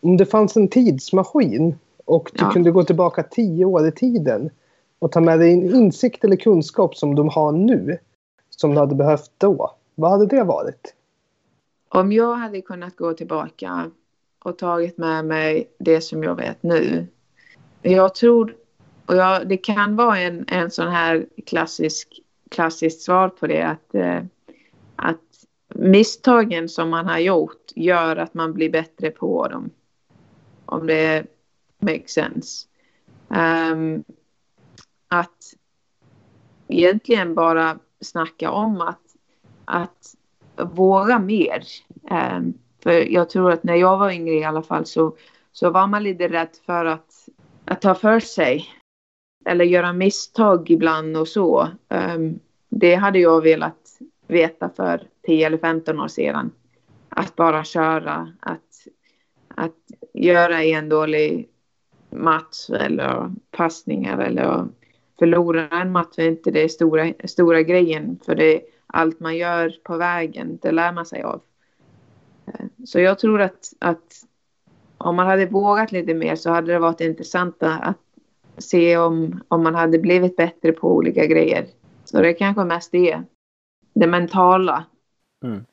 Om 0.02 0.18
det 0.18 0.26
fanns 0.26 0.58
en 0.58 0.68
tidsmaskin 0.68 1.76
och 2.06 2.30
du 2.34 2.44
ja. 2.44 2.52
kunde 2.52 2.72
gå 2.72 2.84
tillbaka 2.84 3.24
tio 3.24 3.66
år 3.66 3.88
i 3.88 3.92
tiden 3.92 4.50
och 5.00 5.12
ta 5.12 5.20
med 5.20 5.40
dig 5.40 5.54
en 5.54 5.76
insikt 5.76 6.24
eller 6.24 6.36
kunskap 6.36 6.96
som 6.96 7.16
de 7.16 7.30
har 7.30 7.52
nu 7.52 7.98
som 8.50 8.72
du 8.72 8.78
hade 8.78 8.96
behövt 8.96 9.32
då. 9.38 9.76
Vad 9.96 10.12
hade 10.12 10.26
det 10.26 10.44
varit? 10.44 10.96
Om 11.90 12.12
jag 12.12 12.36
hade 12.36 12.62
kunnat 12.62 12.96
gå 12.96 13.14
tillbaka 13.14 13.92
och 14.44 14.58
tagit 14.58 14.98
med 14.98 15.26
mig 15.26 15.70
det 15.78 16.02
som 16.02 16.24
jag 16.24 16.36
vet 16.36 16.64
nu. 16.64 17.08
Jag 17.82 18.16
tror 18.16 18.56
och 19.12 19.18
jag, 19.18 19.48
det 19.48 19.58
kan 19.58 19.96
vara 19.96 20.20
en, 20.20 20.46
en 20.48 20.72
sån 20.72 20.88
här 20.88 21.26
klassisk, 21.46 22.20
klassiskt 22.50 23.02
svar 23.02 23.30
på 23.30 23.48
det 23.48 23.62
att, 23.62 23.96
eh, 23.96 24.24
att 24.96 25.46
misstagen 25.76 26.70
som 26.70 26.90
man 26.90 27.06
har 27.06 27.18
gjort 27.18 27.72
gör 27.76 28.16
att 28.16 28.34
man 28.34 28.54
blir 28.54 28.70
bättre 28.70 29.12
på 29.12 29.48
dem. 29.48 29.70
Om 30.66 30.88
det 30.88 31.26
makes 31.80 32.12
sense. 32.12 32.68
Um, 33.28 34.04
att 35.08 35.54
egentligen 36.68 37.36
bara 37.36 37.80
snacka 38.02 38.52
om 38.52 38.82
att, 38.82 39.16
att 39.66 40.16
våga 40.56 41.20
mer. 41.20 41.64
Um, 42.12 42.54
för 42.84 42.92
jag 42.92 43.30
tror 43.30 43.52
att 43.52 43.64
när 43.64 43.76
jag 43.76 43.98
var 43.98 44.12
yngre 44.12 44.34
i 44.34 44.44
alla 44.44 44.64
fall 44.64 44.86
så, 44.86 45.16
så 45.52 45.70
var 45.70 45.88
man 45.88 46.04
lite 46.04 46.28
rädd 46.28 46.58
för 46.66 46.86
att, 46.86 47.30
att 47.66 47.82
ta 47.82 47.96
för 47.96 48.20
sig 48.20 48.81
eller 49.46 49.66
göra 49.66 49.94
misstag 49.94 50.70
ibland 50.70 51.18
och 51.18 51.28
så. 51.28 51.68
Um, 51.90 52.40
det 52.70 52.96
hade 52.96 53.20
jag 53.20 53.42
velat 53.42 54.00
veta 54.28 54.70
för 54.70 55.08
10 55.26 55.48
eller 55.48 55.58
15 55.58 56.00
år 56.00 56.08
sedan. 56.08 56.52
Att 57.10 57.36
bara 57.36 57.64
köra, 57.64 58.34
att, 58.40 58.88
att 59.48 59.78
göra 60.14 60.64
en 60.64 60.90
dålig 60.90 61.50
match 62.10 62.70
eller 62.70 63.32
passningar 63.52 64.18
eller 64.18 64.68
förlora 65.20 65.68
en 65.82 65.92
match 65.92 66.14
är 66.18 66.28
inte 66.28 66.52
det 66.52 66.70
stora, 66.70 67.14
stora 67.26 67.62
grejen. 67.62 68.20
För 68.26 68.36
det 68.36 68.62
allt 68.88 69.20
man 69.20 69.38
gör 69.38 69.76
på 69.84 69.98
vägen, 69.98 70.60
det 70.62 70.72
lär 70.72 70.92
man 70.94 71.06
sig 71.06 71.24
av. 71.24 71.42
Ehm, 72.46 72.70
så 72.86 73.00
jag 73.00 73.20
tror 73.20 73.42
att, 73.42 73.74
att 73.80 74.26
om 74.98 75.16
man 75.16 75.28
hade 75.28 75.46
vågat 75.46 75.92
lite 75.92 76.14
mer 76.14 76.36
så 76.36 76.50
hade 76.50 76.74
det 76.74 76.80
varit 76.80 77.02
intressant 77.02 77.56
att 77.60 77.98
se 78.58 78.98
om, 78.98 79.44
om 79.48 79.64
man 79.64 79.76
hade 79.76 80.00
blivit 80.00 80.36
bättre 80.36 80.72
på 80.72 80.96
olika 80.96 81.26
grejer. 81.26 81.66
Så 82.06 82.22
det 82.22 82.30
är 82.30 82.38
kanske 82.38 82.64
mest 82.64 82.92
det. 82.92 83.22
Det 83.94 84.08
mentala. 84.08 84.86
Mm. 85.44 85.66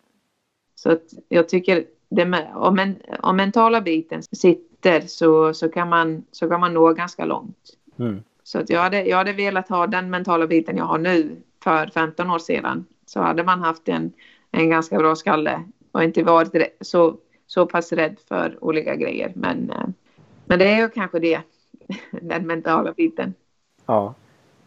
Så 0.75 0.93
att 0.93 1.03
jag 1.29 1.49
tycker 1.49 1.85
det, 2.09 2.53
om, 2.55 2.75
men, 2.75 2.97
om 3.21 3.37
mentala 3.37 3.81
biten 3.81 4.23
sitter 4.23 5.01
så, 5.01 5.55
så, 5.55 5.69
kan 5.69 5.89
man, 5.89 6.25
så 6.33 6.49
kan 6.49 6.61
man 6.61 6.75
nå 6.75 6.93
ganska 6.93 7.25
långt. 7.25 7.77
Mm. 7.99 8.23
Så 8.43 8.59
att 8.59 8.71
jag, 8.71 8.81
hade, 8.81 9.05
jag 9.05 9.17
hade 9.17 9.33
velat 9.33 9.69
ha 9.69 9.87
den 9.87 10.11
mentala 10.11 10.47
biten 10.47 10.77
jag 10.77 10.85
har 10.85 10.99
nu 10.99 11.37
för 11.65 11.87
15 11.87 12.31
år 12.31 12.39
sedan. 12.39 12.87
Så 13.07 13.21
hade 13.21 13.45
man 13.45 13.61
haft 13.61 13.89
en, 13.89 14.13
en 14.51 14.71
ganska 14.71 14.99
bra 14.99 15.17
skalle 15.17 15.65
och 15.93 16.05
inte 16.05 16.23
varit 16.23 16.77
så, 16.81 17.17
så 17.47 17.67
pass 17.67 17.93
rädd 17.93 18.17
för 18.29 18.65
olika 18.65 18.97
grejer. 18.97 19.33
Men, 19.35 19.71
eh, 19.71 19.89
men 20.45 20.59
det 20.59 20.69
är 20.69 20.79
ju 20.79 20.89
kanske 20.89 21.19
det 21.19 21.41
den 22.23 22.47
mentala 22.47 22.93
biten. 22.93 23.35
Ja. 23.87 24.15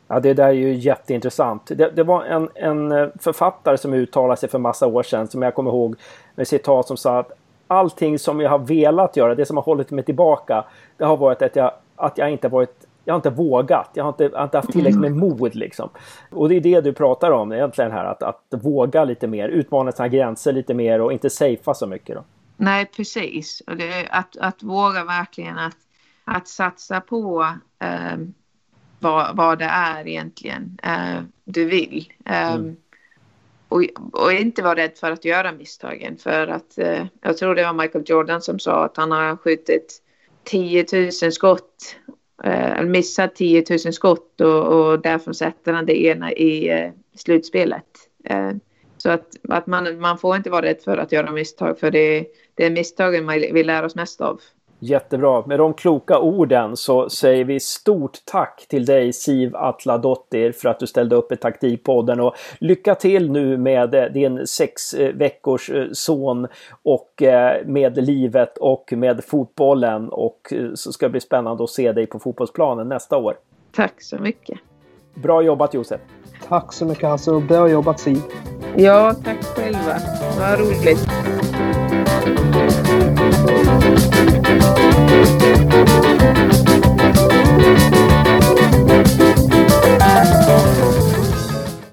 Ja, 0.08 0.20
det 0.20 0.34
där 0.34 0.48
är 0.48 0.52
ju 0.52 0.74
jätteintressant. 0.74 1.66
Det, 1.66 1.96
det 1.96 2.04
var 2.04 2.24
en, 2.24 2.50
en 2.56 2.92
eh, 2.92 3.08
författare 3.20 3.78
som 3.78 3.94
uttalade 3.94 4.38
sig 4.38 4.50
för 4.50 4.60
massa 4.60 4.88
år 4.88 5.04
sedan 5.04 5.28
som 5.28 5.42
jag 5.42 5.56
kommer 5.56 5.72
ihåg 5.72 5.96
med 6.36 6.48
citat 6.48 6.88
som 6.88 6.98
sa 6.98 7.20
att 7.20 7.32
allting 7.68 8.20
som 8.20 8.42
jag 8.42 8.50
har 8.50 8.60
velat 8.60 9.18
göra, 9.18 9.36
det 9.36 9.46
som 9.46 9.58
har 9.58 9.64
hållit 9.64 9.92
mig 9.92 10.04
tillbaka, 10.04 10.66
det 10.98 11.06
har 11.06 11.18
varit 11.18 11.42
att 11.42 11.56
jag, 11.56 11.72
att 11.96 12.18
jag 12.18 12.32
inte 12.32 12.48
varit 12.48 12.88
jag 13.06 13.14
har 13.14 13.18
inte 13.18 13.30
vågat, 13.30 13.90
jag 13.94 14.04
har 14.04 14.10
inte, 14.10 14.24
jag 14.24 14.38
har 14.38 14.44
inte 14.44 14.58
haft 14.58 14.72
tillräckligt 14.72 15.02
med 15.02 15.16
mod 15.16 15.56
liksom. 15.56 15.90
Och 16.30 16.50
det 16.50 16.56
är 16.56 16.62
det 16.62 16.82
du 16.82 16.94
pratar 16.94 17.32
om 17.32 17.52
egentligen 17.52 17.92
här, 17.92 18.06
att, 18.06 18.24
att 18.24 18.46
våga 18.50 19.04
lite 19.04 19.28
mer, 19.28 19.50
utmana 19.50 19.92
sina 19.92 20.08
gränser 20.08 20.54
lite 20.54 20.74
mer 20.74 21.02
och 21.02 21.14
inte 21.14 21.30
safea 21.30 21.74
så 21.74 21.88
mycket. 21.88 22.16
Då. 22.16 22.24
Nej, 22.58 22.86
precis. 22.96 23.62
Och 23.68 23.78
det, 23.78 24.08
att, 24.12 24.38
att 24.38 24.64
våga 24.64 25.04
verkligen 25.04 25.58
att 25.58 25.78
att 26.36 26.48
satsa 26.48 27.02
på 27.02 27.48
eh, 27.80 28.18
vad, 29.00 29.38
vad 29.38 29.60
det 29.60 29.66
är 29.66 30.08
egentligen 30.08 30.78
eh, 30.84 31.22
du 31.44 31.66
vill. 31.66 32.14
Eh, 32.26 32.54
mm. 32.54 32.76
och, 33.70 33.84
och, 34.12 34.34
inte 34.34 34.62
vara 34.62 34.76
rädd 34.76 34.98
för 34.98 35.12
att 35.12 35.26
göra 35.26 35.52
misstagen. 35.52 36.18
För 36.18 36.48
att 36.48 36.78
eh, 36.78 37.06
jag 37.22 37.38
tror 37.38 37.56
det 37.56 37.64
var 37.64 37.74
Michael 37.74 38.04
Jordan 38.08 38.42
som 38.42 38.60
sa 38.60 38.86
att 38.86 38.98
han 38.98 39.12
har 39.12 39.38
skjutit 39.38 40.02
10 40.44 40.86
000 40.94 41.32
skott 41.32 41.96
eh, 42.44 42.84
missar 42.84 43.28
10 43.28 43.66
000 43.70 43.94
skott 43.94 44.42
och, 44.42 44.68
och 44.68 45.02
därför 45.02 45.34
sätter 45.34 45.74
han 45.74 45.86
det 45.86 46.04
ena 46.04 46.32
i 46.32 46.70
eh, 46.70 46.92
slutspelet. 47.16 47.86
Eh, 48.24 48.52
så 48.98 49.10
att, 49.10 49.28
att 49.50 49.68
man, 49.68 50.00
man 50.00 50.18
får 50.18 50.36
inte 50.36 50.50
vara 50.50 50.66
rädd 50.66 50.82
för 50.84 50.98
att 50.98 51.12
göra 51.12 51.32
misstag 51.32 51.80
för 51.80 51.92
det, 51.92 52.26
det 52.56 52.66
är 52.66 52.70
misstagen 52.70 53.26
man 53.26 53.40
vill 53.40 53.68
lära 53.68 53.86
oss 53.86 53.96
mest 53.96 54.22
av. 54.22 54.42
Jättebra. 54.84 55.44
Med 55.48 55.60
de 55.60 55.74
kloka 55.74 56.20
orden 56.20 56.78
så 56.78 57.10
säger 57.10 57.46
vi 57.46 57.60
stort 57.60 58.18
tack 58.26 58.66
till 58.70 58.86
dig 58.86 59.14
Siv 59.14 59.56
Atladottir 59.56 60.52
för 60.52 60.70
att 60.70 60.80
du 60.80 60.88
ställde 60.88 61.16
upp 61.16 61.32
i 61.32 61.36
taktikpodden 61.36 62.20
och 62.20 62.36
lycka 62.60 62.96
till 62.96 63.32
nu 63.32 63.58
med 63.58 63.96
eh, 63.96 64.04
din 64.04 64.48
sex 64.48 64.94
eh, 64.94 65.16
veckors 65.16 65.70
eh, 65.70 65.86
son 65.92 66.48
och 66.84 67.24
med 67.66 67.98
livet 67.98 68.58
och 68.58 68.94
med 68.96 69.24
fotbollen 69.24 70.10
och 70.10 70.54
så 70.74 70.92
ska 70.92 71.06
det 71.06 71.10
bli 71.10 71.20
spännande 71.20 71.64
att 71.64 71.70
se 71.70 71.92
dig 71.92 72.08
på 72.08 72.20
fotbollsplanen 72.20 72.90
nästa 72.90 73.18
år. 73.18 73.36
Tack 73.76 74.02
så 74.02 74.18
mycket. 74.18 74.60
Bra 75.14 75.42
jobbat 75.42 75.74
Josef. 75.74 76.02
Tack 76.48 76.74
så 76.74 76.86
mycket 76.86 77.10
Hasse 77.10 77.32
och 77.32 77.42
bra 77.42 77.70
jobbat 77.70 78.00
Siv. 78.00 78.22
Ja, 78.76 79.16
tack 79.24 79.44
själva. 79.44 79.96
Vad 80.40 80.60
roligt. 80.60 81.08
Thank 82.24 82.46
you. 90.96 91.01